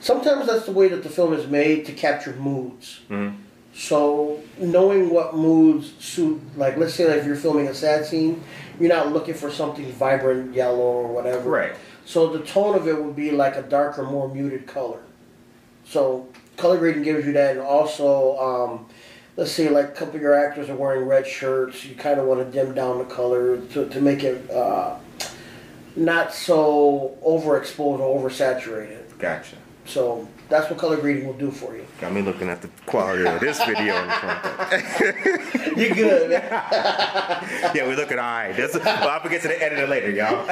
[0.00, 3.00] sometimes that's the way that the film is made to capture moods.
[3.10, 3.36] Mhm.
[3.74, 8.42] So knowing what moods suit, like let's say like if you're filming a sad scene,
[8.80, 11.50] you're not looking for something vibrant yellow or whatever.
[11.50, 11.72] Right.
[12.06, 15.00] So the tone of it would be like a darker, more muted color.
[15.84, 18.86] So color grading gives you that, and also, um,
[19.36, 22.26] let's say like a couple of your actors are wearing red shirts, you kind of
[22.26, 24.96] want to dim down the color to, to make it uh,
[25.96, 29.18] not so overexposed or oversaturated.
[29.18, 29.56] Gotcha.
[29.86, 31.86] So that's what color grading will do for you.
[32.00, 35.76] Got me looking at the quality of this video in front.
[35.76, 36.30] You're good.
[36.30, 38.56] yeah, we look at all right.
[38.56, 40.36] That's, well, I'll gonna get to the editor later, y'all.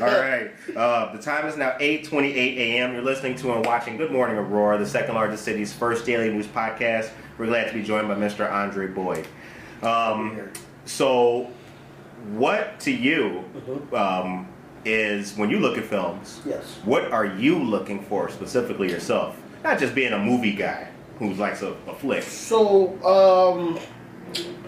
[0.00, 0.50] all right.
[0.76, 2.92] Uh, the time is now 8:28 a.m.
[2.92, 6.46] You're listening to and watching Good Morning Aurora, the second largest city's first daily news
[6.46, 7.10] podcast.
[7.36, 8.50] We're glad to be joined by Mr.
[8.50, 9.26] Andre Boyd.
[9.82, 10.50] Um,
[10.84, 11.50] so,
[12.32, 13.44] what to you
[13.92, 14.47] um,
[14.88, 16.40] is when you look at films?
[16.46, 16.64] Yes.
[16.84, 19.40] What are you looking for specifically yourself?
[19.62, 22.22] Not just being a movie guy who likes a, a flick.
[22.22, 23.78] So, um,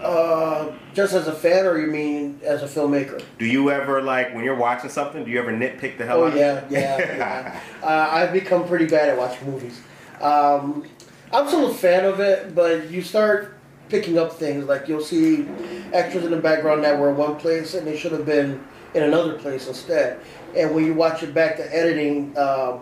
[0.03, 3.23] uh, just as a fan, or you mean as a filmmaker?
[3.39, 5.25] Do you ever like when you're watching something?
[5.25, 6.73] Do you ever nitpick the hell Oh out yeah, of it?
[6.73, 6.99] yeah.
[7.17, 7.61] yeah.
[7.83, 9.81] uh, I've become pretty bad at watching movies.
[10.21, 10.85] Um,
[11.33, 13.55] I'm still a fan of it, but you start
[13.89, 15.47] picking up things like you'll see
[15.93, 18.63] extras in the background that were in one place and they should have been
[18.95, 20.21] in another place instead.
[20.57, 22.81] And when you watch it back to editing, um,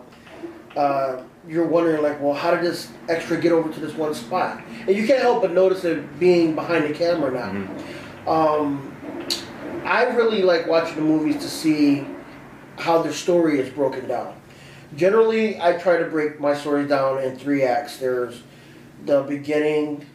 [0.76, 4.62] uh, you're wondering like, well, how did this extra get over to this one spot?
[4.86, 8.30] And you can't help but notice it being behind the camera now.
[8.30, 8.94] Um,
[9.84, 12.06] I really like watching the movies to see
[12.76, 14.34] how their story is broken down.
[14.96, 17.98] Generally, I try to break my stories down in three acts.
[17.98, 18.42] There's
[19.04, 20.06] the beginning,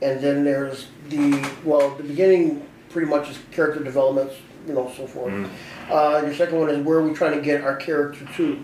[0.00, 4.32] and then there's the well, the beginning pretty much is character development,
[4.66, 5.32] you know, so forth.
[5.90, 8.62] Uh, your second one is where are we trying to get our character to,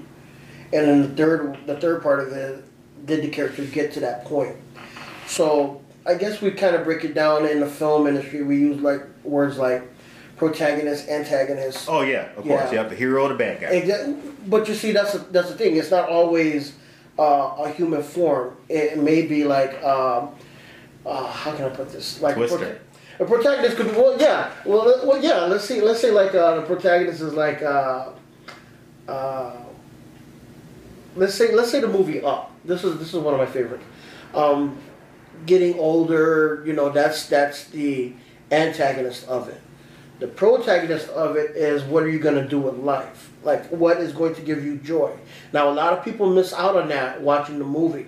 [0.73, 2.65] and then the third, the third part of it,
[3.05, 4.57] did the character get to that point?
[5.27, 8.43] So I guess we kind of break it down in the film industry.
[8.43, 9.83] We use like words like
[10.37, 11.87] protagonist, antagonist.
[11.89, 12.49] Oh yeah, of course.
[12.49, 12.71] Yeah.
[12.71, 13.69] You have the hero the bad guy.
[13.69, 14.17] Exactly.
[14.47, 15.77] But you see, that's the, that's the thing.
[15.77, 16.75] It's not always
[17.19, 18.57] uh, a human form.
[18.69, 20.31] It may be like, um,
[21.05, 22.23] uh, how can I put this?
[22.23, 22.81] Like a Twister.
[23.21, 25.41] A protagonist could well, yeah, well, well, yeah.
[25.41, 25.81] Let's see.
[25.81, 28.11] Let's say like uh, the protagonist is like, uh,
[29.09, 29.57] uh,
[31.17, 32.53] let's say let's say the movie Up.
[32.65, 33.85] This is this is one of my favorites.
[34.35, 34.79] Um,
[35.47, 38.13] getting older, you know, that's that's the
[38.53, 39.61] antagonist of it.
[40.21, 43.33] The protagonist of it is what are you going to do with life?
[43.45, 45.17] Like, what is going to give you joy?
[45.53, 48.07] Now, a lot of people miss out on that watching the movie,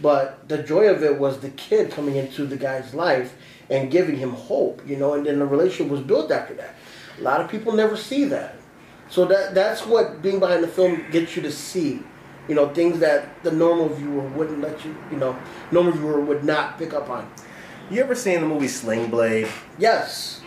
[0.00, 3.34] but the joy of it was the kid coming into the guy's life
[3.70, 6.74] and giving him hope, you know, and then the relationship was built after that.
[7.18, 8.56] A lot of people never see that.
[9.10, 12.02] So that that's what being behind the film gets you to see.
[12.46, 15.38] You know, things that the normal viewer wouldn't let you, you know,
[15.70, 17.30] normal viewer would not pick up on.
[17.90, 19.48] You ever seen the movie Sling Blade?
[19.78, 20.40] Yes.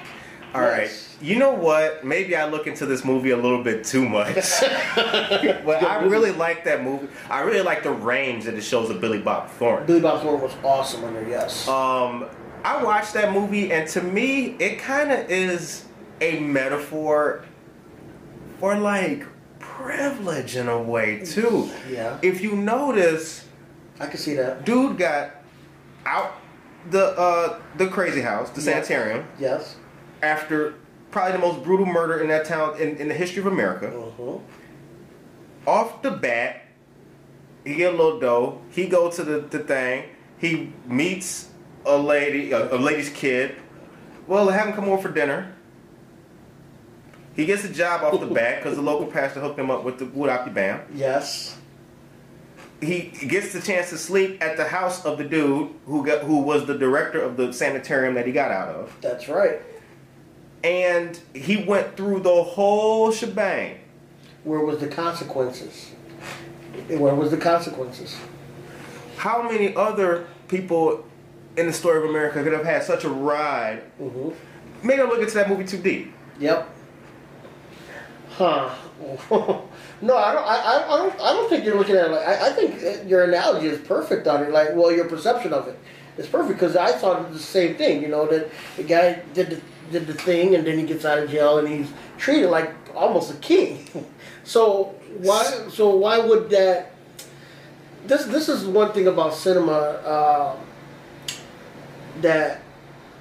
[0.54, 0.84] All right.
[0.84, 1.16] Yes.
[1.22, 2.04] You know what?
[2.04, 4.36] Maybe I look into this movie a little bit too much.
[4.96, 7.08] but I really like that movie.
[7.30, 9.86] I really like the range that it shows of Billy Bob Thornton.
[9.86, 11.68] Billy Bob Thornton was awesome in there, yes.
[11.68, 12.26] Um,
[12.64, 15.86] I watched that movie, and to me, it kind of is
[16.20, 17.44] a metaphor
[18.60, 19.26] for like
[19.60, 21.70] privilege in a way too.
[21.90, 22.18] Yeah.
[22.22, 23.48] If you notice,
[24.00, 24.66] I can see that.
[24.66, 25.32] dude got
[26.06, 26.34] out
[26.90, 28.74] the uh the crazy house, the Yeah.
[28.84, 29.76] sanitarium, Yes.
[30.22, 30.76] after
[31.10, 33.88] probably the most brutal murder in that town in, in the history of America.
[33.88, 34.38] Uh-huh.
[35.68, 36.62] Off the bat,
[37.66, 38.62] he get a little dough.
[38.72, 40.06] He go to the, the thing.
[40.40, 41.50] He meets
[41.86, 43.56] a lady, a, a lady's kid.
[44.28, 45.54] Well, they have him come over for dinner.
[47.36, 50.00] He gets a job off the bat because the local pastor hooked him up with
[50.00, 50.82] the Woodopty Bam.
[50.94, 51.58] Yes.
[52.82, 56.42] He gets the chance to sleep at the house of the dude who got who
[56.42, 58.96] was the director of the sanitarium that he got out of.
[59.02, 59.62] That's right.
[60.64, 63.80] And he went through the whole shebang.
[64.44, 65.92] Where was the consequences?
[66.88, 68.18] Where was the consequences?
[69.18, 71.06] How many other people
[71.58, 73.84] in the story of America could have had such a ride?
[74.00, 74.30] Mm-hmm.
[74.88, 76.14] Maybe I'm looking into that movie too deep.
[76.40, 76.70] Yep.
[78.32, 78.74] Huh.
[79.32, 80.46] no, I don't.
[80.46, 81.14] I, I, don't.
[81.22, 82.28] I don't think you're looking at it like.
[82.28, 84.52] I, I think your analogy is perfect on it.
[84.52, 85.78] Like, well, your perception of it
[86.18, 88.02] is perfect because I thought the same thing.
[88.02, 89.62] You know that the guy did the,
[89.92, 93.32] did the thing, and then he gets out of jail, and he's treated like almost
[93.32, 93.88] a king.
[94.44, 95.44] so why?
[95.70, 96.92] So why would that?
[98.08, 100.56] This this is one thing about cinema uh,
[102.22, 102.62] that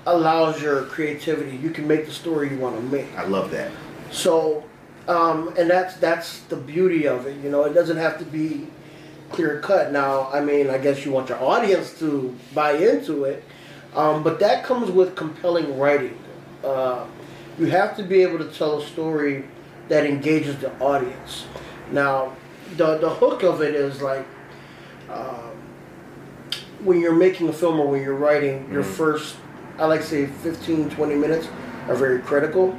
[0.06, 1.56] allows your creativity.
[1.56, 3.06] You can make the story you want to make.
[3.16, 3.70] I love that.
[4.10, 4.64] So,
[5.08, 7.36] um, and that's that's the beauty of it.
[7.42, 8.66] You know, it doesn't have to be
[9.30, 9.92] clear cut.
[9.92, 13.44] Now, I mean, I guess you want your audience to buy into it,
[13.94, 16.18] um, but that comes with compelling writing.
[16.64, 17.06] Uh,
[17.58, 19.44] you have to be able to tell a story
[19.88, 21.46] that engages the audience.
[21.92, 22.34] Now,
[22.76, 24.26] the the hook of it is like.
[25.08, 25.49] Um,
[26.84, 29.36] when you're making a film or when you're writing, your first,
[29.78, 31.48] I like to say 15, 20 minutes
[31.88, 32.72] are very critical.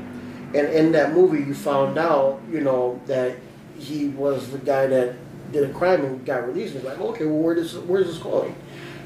[0.53, 3.35] And in that movie, you found out, you know, that
[3.77, 5.15] he was the guy that
[5.51, 6.75] did a crime and got released.
[6.75, 8.55] It's like, okay, well, where does where's this going?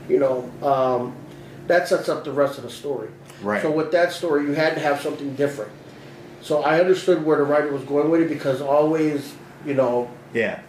[0.09, 1.15] You know, um,
[1.67, 3.09] that sets up the rest of the story.
[3.41, 3.61] Right.
[3.61, 5.71] So with that story, you had to have something different.
[6.41, 9.33] So I understood where the writer was going with it because always,
[9.65, 10.59] you know, Yeah.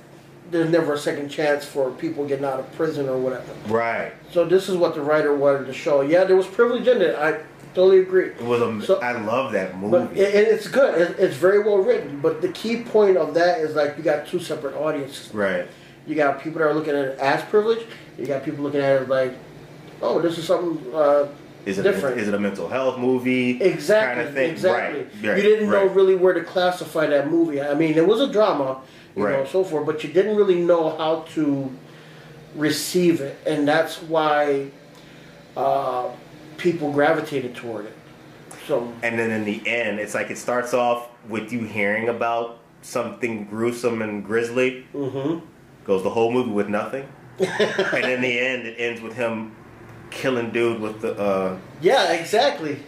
[0.51, 3.53] There's never a second chance for people getting out of prison or whatever.
[3.69, 4.13] Right.
[4.31, 6.01] So this is what the writer wanted to show.
[6.03, 7.17] Yeah, there was privilege in it.
[7.17, 7.41] I
[7.75, 8.29] totally agree.
[8.29, 8.87] It was a.
[8.87, 9.91] So- I love that movie.
[9.91, 11.01] But it, it- it's good.
[11.01, 12.21] It, it's very well written.
[12.21, 15.33] But the key point of that is like you got two separate audiences.
[15.35, 15.67] right.
[16.07, 17.85] You got people that are looking at it as privilege.
[18.17, 19.35] You got people looking at it like,
[20.01, 21.27] oh, this is something uh,
[21.65, 22.21] Is it different.
[22.21, 23.61] is it a mental health movie?
[23.61, 24.17] Exactly.
[24.23, 24.51] Kind of thing.
[24.53, 25.01] Exactly.
[25.01, 25.09] Right.
[25.25, 27.61] right, you didn't know really where to classify that movie.
[27.61, 28.81] I mean, it was a drama,
[29.17, 29.41] you know, Right.
[29.41, 31.71] and so forth, but you didn't really know how to
[32.55, 34.69] receive it, and that's why
[35.57, 36.09] uh,
[36.59, 37.93] people gravitated toward it.
[38.67, 42.59] So And then in the end, it's like it starts off with you hearing about
[42.83, 44.87] something gruesome and grisly.
[44.95, 45.43] mhm.
[45.85, 47.07] Goes the whole movie with nothing.
[47.39, 49.55] and in the end, it ends with him
[50.11, 51.15] killing dude with the.
[51.17, 52.79] uh yeah, exactly.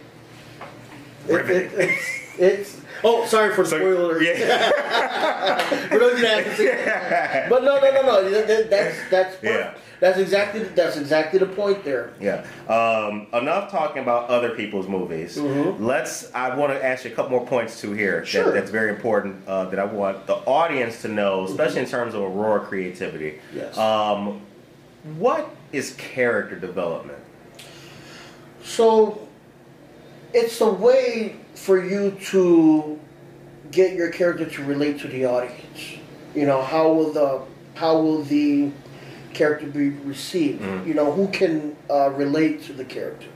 [1.27, 4.21] It, it, it's, it's oh, sorry for the So- spoiler.
[4.21, 5.59] Yeah.
[5.89, 7.49] For those that it.
[7.49, 8.29] But no, no, no, no.
[8.29, 9.73] that- that- That's that's Yeah.
[9.99, 12.11] that's exactly that's exactly the point there.
[12.19, 12.45] Yeah.
[12.67, 15.37] Um, enough talking about other people's movies.
[15.37, 15.79] Mhm.
[15.79, 16.31] Let's.
[16.33, 18.23] I want to ask you a couple more points too here.
[18.25, 18.45] Sure.
[18.45, 19.47] That, that's very important.
[19.47, 23.39] Uh, that I want the audience to know, especially in terms of Aurora creativity.
[23.53, 23.77] Yes.
[23.77, 24.41] Um,
[25.17, 27.19] what is character development?
[28.63, 29.27] So
[30.33, 32.97] it's a way for you to
[33.71, 35.97] get your character to relate to the audience.
[36.33, 37.41] You know, how will the
[37.75, 38.71] how will the
[39.33, 40.61] character be received?
[40.61, 40.87] Mhm.
[40.87, 43.27] You know, who can uh, relate to the character?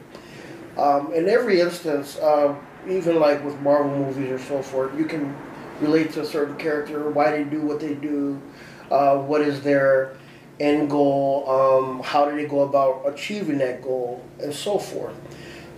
[0.77, 2.57] Um, in every instance, um,
[2.89, 5.35] even like with Marvel movies or so forth, you can
[5.81, 8.41] relate to a certain character, why they do what they do,
[8.89, 10.13] uh, what is their
[10.59, 15.13] end goal, um, how do they go about achieving that goal, and so forth.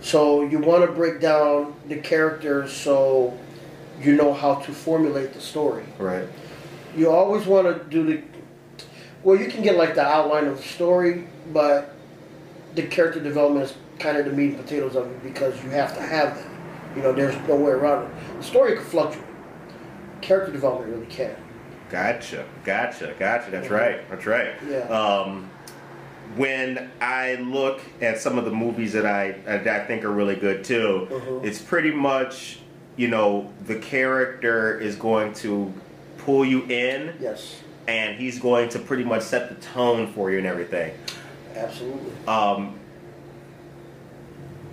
[0.06, 3.36] So you want to break down the characters so
[4.00, 5.82] you know how to formulate the story.
[5.98, 6.28] Right.
[6.94, 8.22] You always want to do the
[9.24, 9.36] well.
[9.36, 11.96] You can get like the outline of the story, but
[12.76, 15.92] the character development is kind of the meat and potatoes of it because you have
[15.96, 16.50] to have that.
[16.94, 18.10] You know, there's no way around it.
[18.36, 19.26] The story can fluctuate.
[20.20, 21.34] Character development really can.
[21.90, 22.46] Gotcha.
[22.62, 23.12] Gotcha.
[23.18, 23.50] Gotcha.
[23.50, 24.08] That's right.
[24.08, 24.54] That's right.
[24.68, 24.82] Yeah.
[24.82, 25.50] Um,
[26.34, 30.36] when I look at some of the movies that I that I think are really
[30.36, 31.44] good too, Mhm.
[31.44, 32.58] it's pretty much
[32.96, 35.72] you know the character is going to
[36.18, 40.38] pull you in, Yes, and he's going to pretty much set the tone for you
[40.38, 40.92] and everything.
[41.54, 42.10] absolutely.
[42.26, 42.74] Um,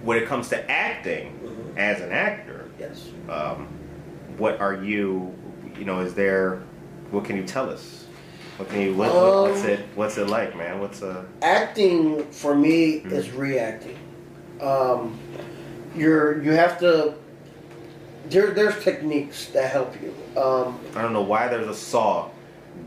[0.03, 1.77] when it comes to acting, Mhm.
[1.77, 3.07] as an actor, Yes.
[3.29, 3.67] um,
[4.37, 5.31] what are you?
[5.77, 6.59] You know, is there?
[7.11, 8.05] What can you tell us?
[8.57, 8.93] What can you?
[8.95, 9.79] What, what, what's Um, it?
[9.95, 10.79] What's it like, man?
[10.79, 11.23] What's uh?
[11.41, 13.11] acting for me Mhm.
[13.11, 13.97] is reacting.
[14.61, 15.17] Um,
[15.95, 17.15] you're you have to.
[18.29, 20.13] There, there's techniques that help you.
[20.39, 22.29] Um, I don't know why there's a saw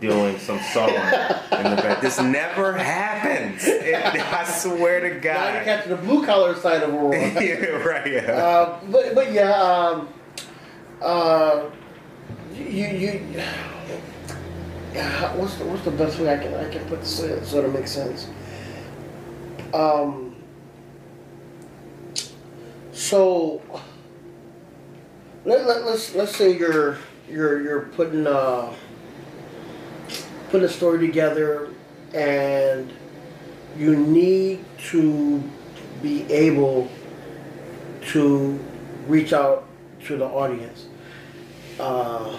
[0.00, 2.00] doing some sawing in the back.
[2.00, 3.62] This never happens.
[3.64, 5.64] It, I swear to now you're God.
[5.64, 7.18] catching the blue collar side of Aurora.
[7.40, 8.12] yeah, right.
[8.12, 8.20] Yeah.
[8.32, 10.08] uh, but but yeah, um,
[11.02, 11.64] uh,
[12.54, 13.20] you you.
[15.36, 17.72] What's the what's the best way I can I can put this in so it
[17.72, 18.28] makes sense?
[19.74, 20.36] Um.
[22.92, 23.62] So.
[25.44, 26.98] Let, let, let's let's say you're
[27.28, 28.72] you're you're putting uh
[30.50, 31.70] putting a story together
[32.14, 32.92] and
[33.76, 35.42] you need to
[36.02, 36.90] be able
[38.00, 38.58] to
[39.06, 39.66] reach out
[40.04, 40.86] to the audience.
[41.78, 42.38] Uh,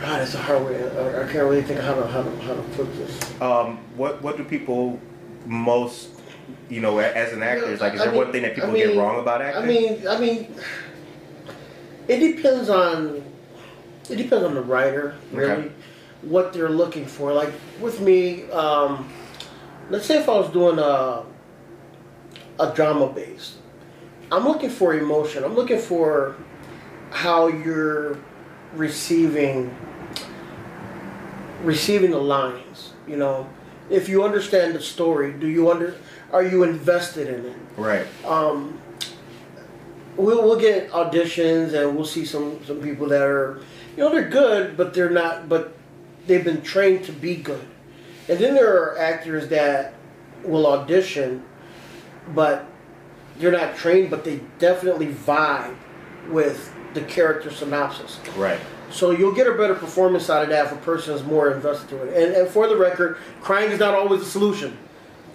[0.00, 0.82] God, it's a hard way.
[0.82, 3.40] I, I can't really think how to how to how to put this.
[3.40, 4.98] Um, what what do people
[5.46, 6.10] most
[6.70, 8.70] you know, as an actor, is like, is I there mean- one thing that people
[8.70, 9.62] I mean- get wrong about acting?
[9.62, 10.54] I mean, I mean,
[12.06, 13.24] it depends on
[14.08, 15.70] it depends on the writer, really, Okay.
[16.22, 17.32] what they're looking for.
[17.32, 19.08] Like with me, um,
[19.90, 21.24] let's say if I was doing a
[22.60, 23.54] a drama based,
[24.32, 25.44] I'm looking for emotion.
[25.44, 26.36] I'm looking for
[27.10, 28.16] how you're
[28.74, 29.74] receiving
[31.62, 32.92] receiving the lines.
[33.06, 33.48] You know,
[33.90, 35.96] if you understand the story, do you under
[36.32, 37.56] are you invested in it?
[37.76, 38.06] right.
[38.24, 38.78] um,
[40.18, 43.60] we'll, we'll get auditions and we'll see some, some people that are,
[43.96, 45.74] you know, they're good, but they're not, but
[46.26, 47.66] they've been trained to be good.
[48.28, 49.94] And then there are actors that
[50.44, 51.44] will audition,
[52.34, 52.66] but
[53.38, 55.76] they're not trained, but they definitely vibe
[56.28, 58.18] with the character synopsis.
[58.36, 58.60] Right.
[58.90, 61.90] So you'll get a better performance out of that if a person is more invested
[61.90, 62.22] to it.
[62.22, 64.76] And, and for the record, crying is not always the solution.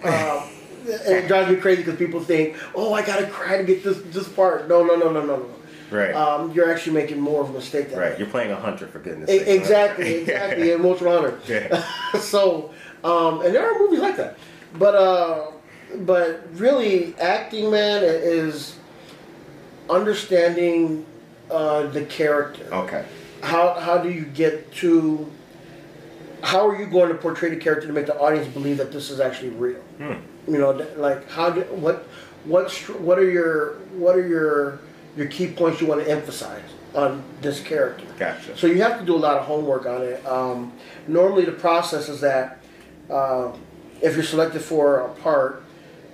[0.04, 0.46] Uh,
[0.86, 3.96] and it drives me crazy because people think, "Oh, I gotta cry to get this
[4.12, 5.46] this part." No, no, no, no, no, no.
[5.90, 6.14] Right.
[6.14, 7.88] Um, you're actually making more of a mistake.
[7.88, 8.12] That right.
[8.12, 8.18] way.
[8.18, 9.46] You're playing a hunter for goodness E- sake.
[9.48, 9.56] right?
[9.56, 10.72] exactly, exactly.
[10.72, 11.38] Emotional honor.
[11.48, 11.82] Yeah.
[12.20, 14.36] so, um, and there are movies like that,
[14.78, 15.52] but uh,
[16.00, 18.76] but really, acting man is
[19.88, 21.06] understanding
[21.54, 23.04] uh, the character Okay.
[23.42, 25.30] how how do you get to
[26.42, 29.10] how are you going to portray the character to make the audience believe that this
[29.10, 30.14] is actually real Hmm.
[30.48, 32.06] you know like how do what
[32.44, 34.80] what what are your what are your
[35.16, 36.62] your key points you want to emphasize
[36.94, 38.56] on this character Gotcha.
[38.56, 40.72] so you have to do a lot of homework on it um,
[41.06, 42.58] normally the process is that
[43.10, 43.52] uh,
[44.02, 45.62] if you're selected for a part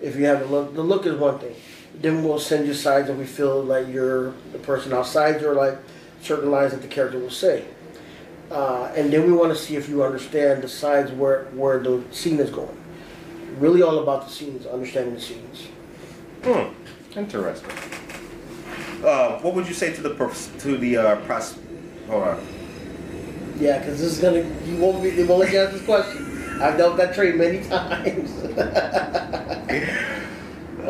[0.02, 1.54] if you have the look the look is one thing
[1.94, 5.76] then we'll send you sides that we feel like you're the person outside or like
[6.22, 7.64] certain lines that the character will say
[8.50, 12.02] uh, and then we want to see if you understand the sides where where the
[12.10, 12.76] scene is going
[13.58, 15.68] really all about the scenes understanding the scenes
[16.42, 16.72] Hmm.
[17.18, 17.70] Interesting.
[19.04, 20.14] Uh, what would you say to the
[20.60, 21.58] to the uh, pros?
[22.08, 22.46] Hold on.
[23.58, 26.26] yeah because this is gonna you won't be they won't let you ask this question
[26.62, 28.30] I've dealt that trade many times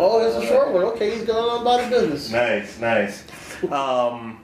[0.00, 3.24] oh that's a short one okay he's going on about his business Nice, nice.
[3.70, 4.40] Um,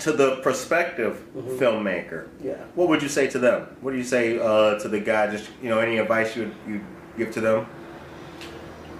[0.00, 1.58] to the prospective Mhm.
[1.58, 3.66] filmmaker, yeah what would you say to them?
[3.80, 5.30] What do you say uh, to the guy?
[5.30, 6.80] Just you know, any advice you you
[7.16, 7.66] give to them?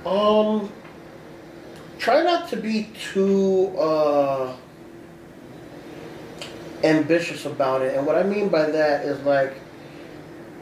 [0.07, 0.71] Um,
[1.99, 4.55] try not to be too uh,
[6.85, 9.53] ambitious about it, and what I mean by that is like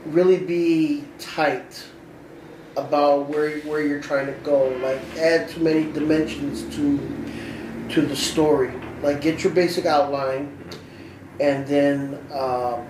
[0.06, 1.84] really be tight
[2.76, 4.68] about where where you're trying to go.
[4.82, 6.98] Like add too many dimensions to
[7.90, 8.72] to the story.
[9.02, 10.56] Like get your basic outline,
[11.40, 12.82] and then uh,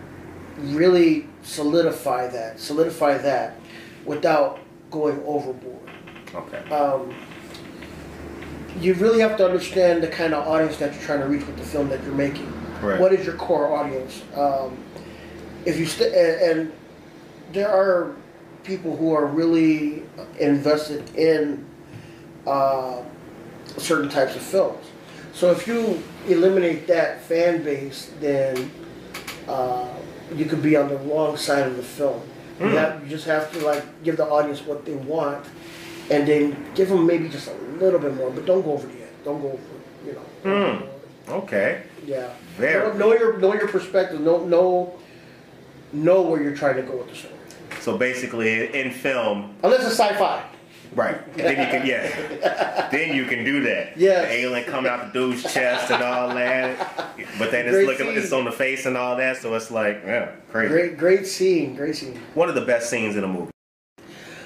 [0.58, 2.60] really solidify that.
[2.60, 3.58] Solidify that
[4.04, 4.60] without
[4.90, 5.90] going overboard
[6.34, 6.58] Okay.
[6.70, 7.12] um,
[8.80, 11.56] you really have to understand the kind of audience that you're trying to reach with
[11.56, 12.52] the film that you're making.
[12.82, 13.00] Right.
[13.00, 14.22] What is your core audience?
[14.34, 14.76] Um,
[15.64, 16.72] if you st- and, and
[17.52, 18.14] there are
[18.64, 20.02] people who are really
[20.38, 21.64] invested in
[22.46, 23.02] uh,
[23.78, 24.84] certain types of films.
[25.32, 28.70] So if you eliminate that fan base, then
[29.48, 29.88] uh,
[30.34, 32.20] you could be on the wrong side of the film.
[32.60, 32.74] You, Hmm.
[32.76, 35.44] have, you just have to like give the audience what they want,
[36.10, 38.92] and then give them maybe just a little bit more, but don't go over the
[39.02, 39.08] edge.
[39.24, 39.62] Don't go over,
[40.06, 40.20] you know.
[40.78, 41.32] Hmm.
[41.32, 41.82] Okay.
[42.06, 42.30] Yeah.
[42.56, 42.92] Very.
[42.92, 44.20] Know, know your know your perspective.
[44.20, 44.94] Know know
[45.92, 47.34] know where you're trying to go with the story.
[47.84, 50.42] So basically, in film, Unless it's sci-fi.
[50.94, 51.18] right?
[51.36, 52.88] Then you can yeah.
[52.90, 53.98] then you can do that.
[53.98, 54.22] Yeah.
[54.22, 56.78] The alien coming out the dude's chest and all that.
[57.38, 58.16] But then it's Great looking, scene.
[58.18, 59.36] it's on the face and all that.
[59.36, 60.68] So it's like yeah, crazy.
[60.72, 61.76] Great great scene.
[61.76, 62.18] Great scene.
[62.32, 63.50] one of the best scenes in a movie.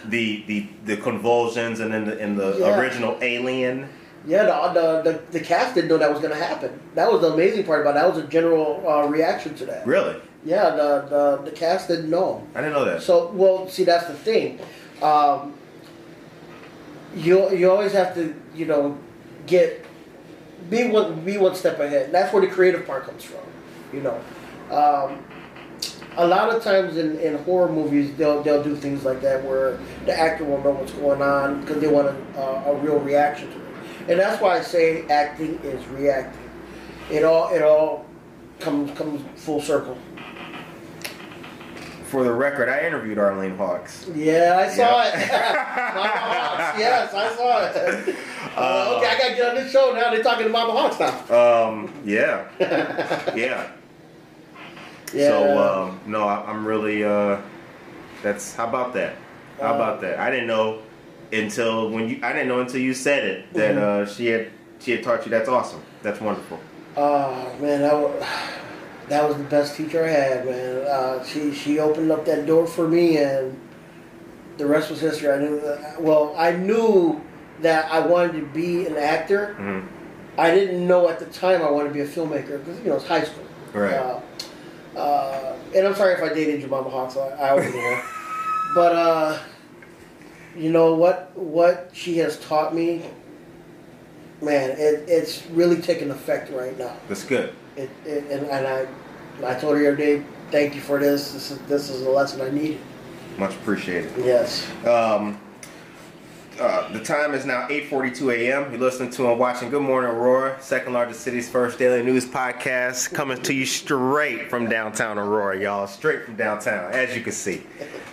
[0.07, 2.77] The the the convulsions and then the in the Yeah.
[2.81, 3.89] original Alien.
[4.27, 6.79] Yeah, the, the the the cast didn't know that was going to happen.
[6.97, 8.01] That was the amazing part about it.
[8.01, 9.87] That was a general uh, reaction to that.
[9.87, 12.47] Really, Yeah, the, the the cast didn't know.
[12.55, 13.03] I didn't know that.
[13.03, 14.61] So, well, see, that's the thing.
[15.03, 15.55] Um,
[17.15, 18.97] you you always have to, you know,
[19.47, 19.85] get
[20.71, 22.13] be one be one step ahead.
[22.13, 23.41] That's where the creative part comes from.
[23.93, 24.21] You know,
[24.71, 25.25] um,
[26.17, 29.79] a lot of times in, in horror movies, they'll they'll do things like that where
[30.05, 33.51] the actor won't know what's going on because they want a, a, a real reaction
[33.51, 36.51] to it, and that's why I say acting is reacting.
[37.11, 38.05] It all it all
[38.61, 39.97] comes comes full circle.
[42.09, 44.07] For the record, I interviewed Arlene Hawks.
[44.15, 45.15] Yeah, I saw Yep.
[45.15, 45.29] it.
[45.95, 46.79] Mama Hawks.
[46.79, 48.17] Yes, I saw it.
[48.57, 50.11] Uh, Uh, okay, I gotta get on this show now.
[50.11, 51.67] They're talking to Mama Hawks now.
[51.69, 52.49] Um, yeah,
[53.37, 53.69] yeah.
[55.13, 55.29] Yeah.
[55.29, 57.05] So um, no, I, I'm really.
[57.05, 57.39] Uh,
[58.23, 59.15] that's how about that?
[59.61, 60.19] How Uh, about that?
[60.19, 60.81] I didn't know
[61.33, 64.49] until when you I didn't know until you said it that uh, she had
[64.81, 65.31] she had taught you.
[65.31, 65.83] That's awesome.
[66.03, 66.59] That's wonderful.
[66.97, 68.25] Oh man, that was,
[69.09, 70.87] that was the best teacher I had, man.
[70.87, 73.59] Uh, she she opened up that door for me, and
[74.59, 75.31] the rest was history.
[75.31, 75.61] I knew.
[75.61, 77.21] That, well, I knew
[77.63, 79.57] that I wanted to be an actor.
[79.59, 79.87] Mhm.
[80.39, 82.97] I didn't know at the time I wanted to be a filmmaker because you know
[82.97, 83.45] it's high school.
[83.73, 83.95] Right.
[83.95, 84.21] Uh,
[84.97, 87.17] uh, and I'm sorry if I dated your mama Hawks.
[87.17, 88.03] I, I already know.
[88.75, 89.39] but uh,
[90.57, 91.33] you know what?
[91.37, 93.03] What she has taught me,
[94.41, 96.95] man, it, it's really taking effect right now.
[97.09, 97.53] That's good.
[97.79, 98.87] It, it, and, and I,
[99.47, 101.33] I told her the other day, thank you for this.
[101.33, 102.81] This is this is a lesson I needed.
[103.39, 104.13] Much appreciated.
[104.19, 104.69] Yes.
[104.85, 105.41] Um,
[106.61, 108.71] uh, the time is now 8:42 a.m.
[108.73, 113.13] You're listening to and watching Good Morning Aurora, second largest city's first daily news podcast,
[113.15, 115.87] coming to you straight from downtown Aurora, y'all.
[115.87, 117.63] Straight from downtown, as you can see.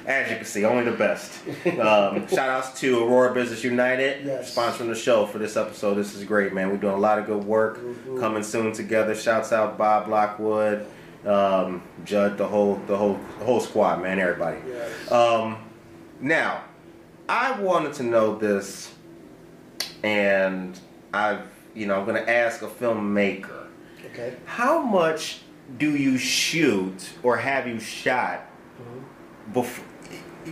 [0.06, 1.32] As you can see, only the best.
[1.80, 4.56] Um, shout outs to Aurora Business United, Yes.
[4.56, 5.96] sponsoring the show for this episode.
[5.96, 6.70] This is great, man.
[6.70, 7.80] We're doing a lot of good work.
[8.20, 9.16] Coming soon together.
[9.16, 10.86] Shouts out Bob Lockwood,
[11.26, 14.20] um, Judd, the whole, the whole, the whole squad, man.
[14.20, 14.60] Everybody.
[14.68, 15.12] Yes.
[15.12, 15.58] Um,
[16.22, 16.62] now,
[17.28, 18.94] I wanted to know this,
[20.04, 20.80] and
[21.14, 23.68] I've, you know, I'm going to ask a filmmaker.
[24.12, 24.36] Okay.
[24.46, 25.42] How much
[25.78, 28.48] do you shoot or have you shot
[28.80, 29.54] mm-hmm.
[29.54, 29.86] before,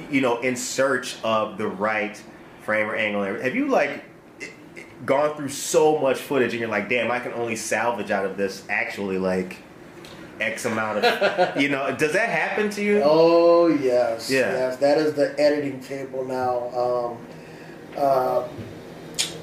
[0.10, 2.22] you know, in search of the right
[2.64, 3.24] frame or angle?
[3.24, 4.04] Have you like
[5.06, 8.38] gone through so much footage and you're like, damn, I can only salvage out of
[8.38, 9.58] this actually like
[10.40, 13.02] X amount of, you know, does that happen to you?
[13.04, 14.30] Oh yes.
[14.30, 14.52] Yeah.
[14.52, 14.78] Yes.
[14.78, 16.70] That is the editing table now.
[16.78, 17.18] Um,
[17.98, 18.48] uh,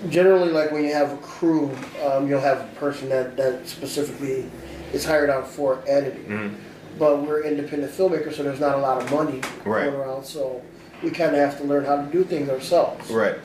[0.09, 1.70] generally, like when you have a crew,
[2.05, 4.51] um, you'll have a person that that specifically
[4.93, 6.24] is hired out for editing.
[6.26, 6.55] Mhm.
[6.99, 9.84] But we're independent filmmakers, so there's not a lot of money Right.
[9.91, 10.24] going around.
[10.24, 10.61] So
[11.03, 13.11] we kind of have to learn how to do things ourselves.
[13.11, 13.36] Right.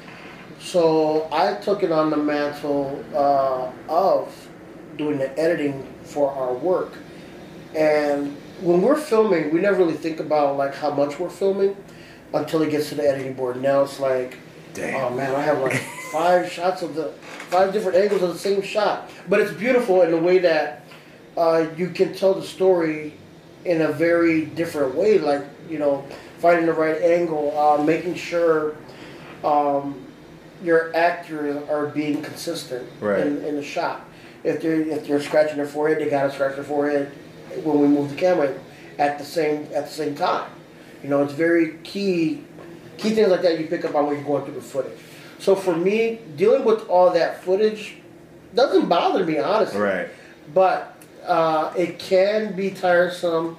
[0.60, 4.34] So I took it on the mantle uh, of
[4.98, 6.94] doing the editing for our work.
[7.76, 11.76] And when we're filming, we never really think about like how much we're filming
[12.34, 13.62] until it gets to the editing board.
[13.62, 14.38] Now it's like,
[14.74, 14.96] Damn.
[15.14, 15.74] oh man, I have like
[16.12, 17.10] five shots of the
[17.50, 19.10] five different angles of the same shot.
[19.30, 20.84] But it's beautiful in the way that
[21.38, 23.14] uh, you can tell the story
[23.66, 25.18] in a very different way.
[25.20, 26.06] Like you know,
[26.40, 28.76] finding the right angle, uh, making sure.
[29.44, 30.02] Um,
[30.64, 33.20] your actors are being consistent Right.
[33.28, 34.06] in, in the shot.
[34.44, 37.12] If they're if they're scratching their forehead, they gotta scratch their forehead
[37.64, 38.58] when we move the camera
[38.98, 40.50] at the same at the same time.
[41.04, 42.44] You know, it's very key
[42.98, 44.98] key things like that you pick up on when you're going through the footage.
[45.40, 47.98] So for me, dealing with all that footage
[48.54, 49.80] doesn't bother me honestly.
[49.80, 50.10] Right.
[50.54, 50.96] But
[51.26, 53.58] uh, it can be tiresome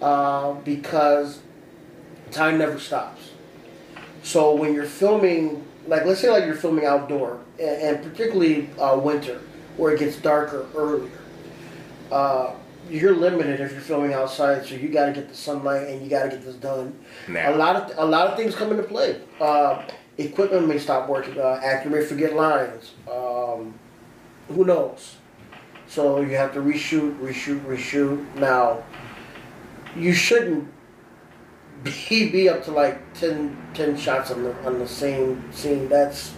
[0.00, 1.40] uh, because
[2.30, 3.30] time never stops.
[4.22, 8.98] So when you're filming, like let's say like you're filming outdoor, and, and particularly uh,
[8.98, 9.40] winter,
[9.76, 11.10] where it gets darker earlier,
[12.10, 12.54] uh,
[12.90, 14.66] you're limited if you're filming outside.
[14.66, 16.98] So you got to get the sunlight, and you got to get this done.
[17.28, 17.54] Now.
[17.54, 19.20] A lot of a lot of things come into play.
[19.40, 19.84] Uh,
[20.18, 21.38] equipment may stop working.
[21.38, 22.92] Uh, actor may forget lines.
[23.10, 23.74] Um,
[24.48, 25.16] who knows?
[25.86, 28.34] So you have to reshoot, reshoot, reshoot.
[28.36, 28.82] Now,
[29.94, 30.72] you shouldn't
[31.82, 35.88] be, be up to like 10, 10 shots on the on the same scene.
[35.88, 36.34] That's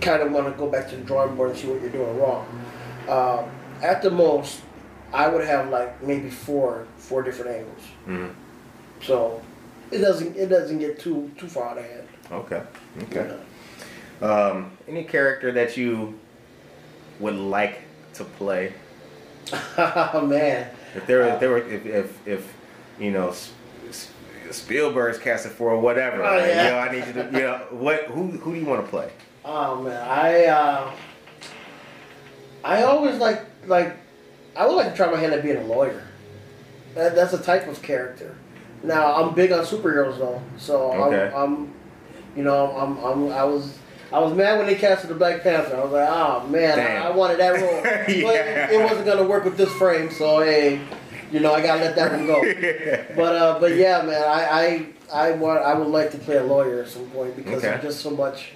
[0.00, 2.18] kind of want to go back to the drawing board and see what you're doing
[2.18, 2.46] wrong.
[3.08, 3.50] Um,
[3.82, 4.60] at the most,
[5.14, 7.82] I would have like maybe four four different angles.
[8.08, 8.34] Mhm.
[9.02, 9.40] So
[9.90, 12.08] it doesn't it doesn't get too too far out of hand.
[12.32, 12.62] Okay.
[13.04, 13.28] Okay.
[13.28, 13.40] know.
[14.22, 16.18] Um, any character that you
[17.20, 17.80] would like
[18.14, 18.72] to play?
[19.78, 20.68] Oh man.
[20.94, 22.54] If there, if there were, if, if, if
[23.00, 23.34] you know,
[24.50, 26.64] Spielberg's casting for whatever, Oh, yeah.
[26.64, 28.88] you know, I need you to, you know, what, who, who do you want to
[28.90, 29.10] play?
[29.44, 30.90] Oh man, I uh,
[32.62, 33.96] I always like like
[34.56, 36.02] I would like to try my hand at being a lawyer.
[36.94, 38.36] That, that's a type of character.
[38.82, 41.34] Now I'm big on superheroes though, so Okay.
[41.34, 41.72] I'm, I'm
[42.36, 43.78] you know I'm, I'm I was.
[44.12, 45.76] I was mad when they casted the Black Panther.
[45.76, 47.82] I was like, oh man, I, I wanted that role.
[47.82, 48.04] Yeah.
[48.22, 50.80] But it, it wasn't gonna work with this frame, so hey,
[51.32, 52.40] you know, I gotta let that one go.
[53.16, 56.44] But uh, but yeah, man, I, I I want I would like to play a
[56.44, 57.68] lawyer at some point because Okay.
[57.70, 58.52] there's just so much,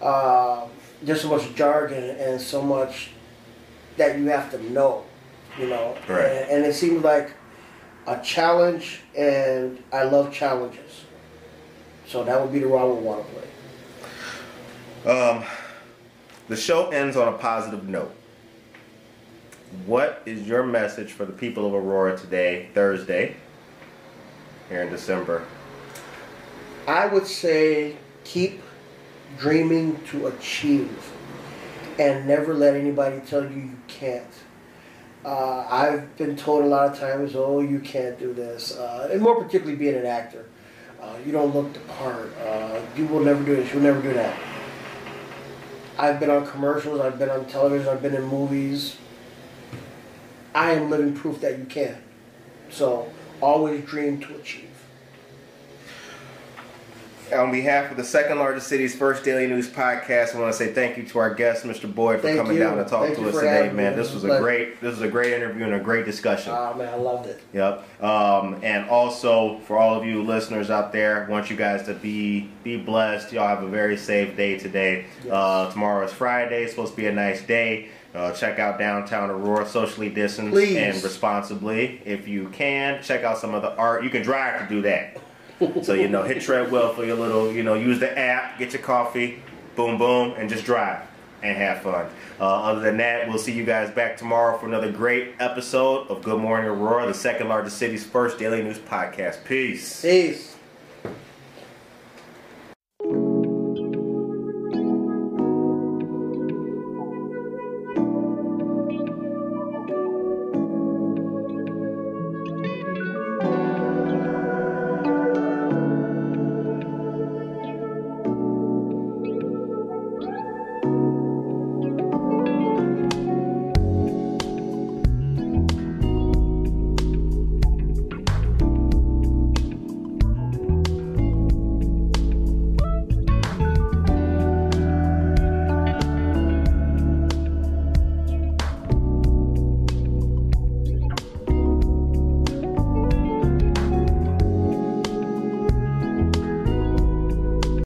[0.00, 0.66] uh,
[1.02, 3.10] there's so much jargon and so much
[3.96, 5.04] that you have to know,
[5.58, 5.96] you know.
[6.08, 6.24] Right.
[6.24, 7.32] And, and it seems like
[8.06, 11.04] a challenge, and I love challenges.
[12.06, 15.12] So that would be the role I would want to play.
[15.12, 15.44] Um,
[16.48, 18.12] the show ends on a positive note.
[19.86, 23.36] What is your message for the people of Aurora today, Thursday,
[24.68, 25.46] here in December?
[26.88, 28.60] I would say keep
[29.38, 31.12] dreaming to achieve
[32.00, 34.26] and never let anybody tell you you can't.
[35.24, 38.76] Uh, I've been told a lot of times, oh, you can't do this.
[38.76, 40.46] Uh, and more particularly being an actor.
[41.00, 42.32] Uh, you don't look the part.
[42.38, 43.72] Uh, you will never do this.
[43.72, 44.38] You'll never do that.
[45.98, 47.00] I've been on commercials.
[47.00, 47.88] I've been on television.
[47.88, 48.96] I've been in movies.
[50.54, 52.02] I am living proof that you can.
[52.70, 54.69] So always dream to achieve.
[57.32, 60.72] On behalf of the second largest city's first daily news podcast, I want to say
[60.72, 61.92] thank you to our guest, Mr.
[61.92, 62.62] Boyd, for Thank coming you.
[62.62, 63.96] down to talk Thank to us today, man.
[63.96, 66.52] This was a great this was a great interview and a great discussion.
[66.56, 67.40] Oh man, I loved it.
[67.52, 68.02] Yep.
[68.02, 71.94] Um, and also for all of you listeners out there, I want you guys to
[71.94, 73.32] be be blessed.
[73.32, 75.06] Y'all have a very safe day today.
[75.22, 75.32] Yes.
[75.32, 76.64] Uh, tomorrow is Friday.
[76.64, 77.90] It's supposed to be a nice day.
[78.12, 80.76] Uh, check out downtown Aurora, socially distanced Please.
[80.76, 82.02] and responsibly.
[82.04, 84.02] If you can, check out some of the art.
[84.02, 85.16] You can drive to do that.
[85.82, 87.52] So you know, hit Treadwell for your little.
[87.52, 89.42] You know, use the app, get your coffee,
[89.76, 91.06] boom boom, and just drive
[91.42, 92.06] and have fun.
[92.38, 96.22] Uh, other than that, we'll see you guys back tomorrow for another great episode of
[96.22, 99.44] Good Morning Aurora, the second largest city's first daily news podcast.
[99.44, 100.02] Peace.
[100.02, 100.49] Peace.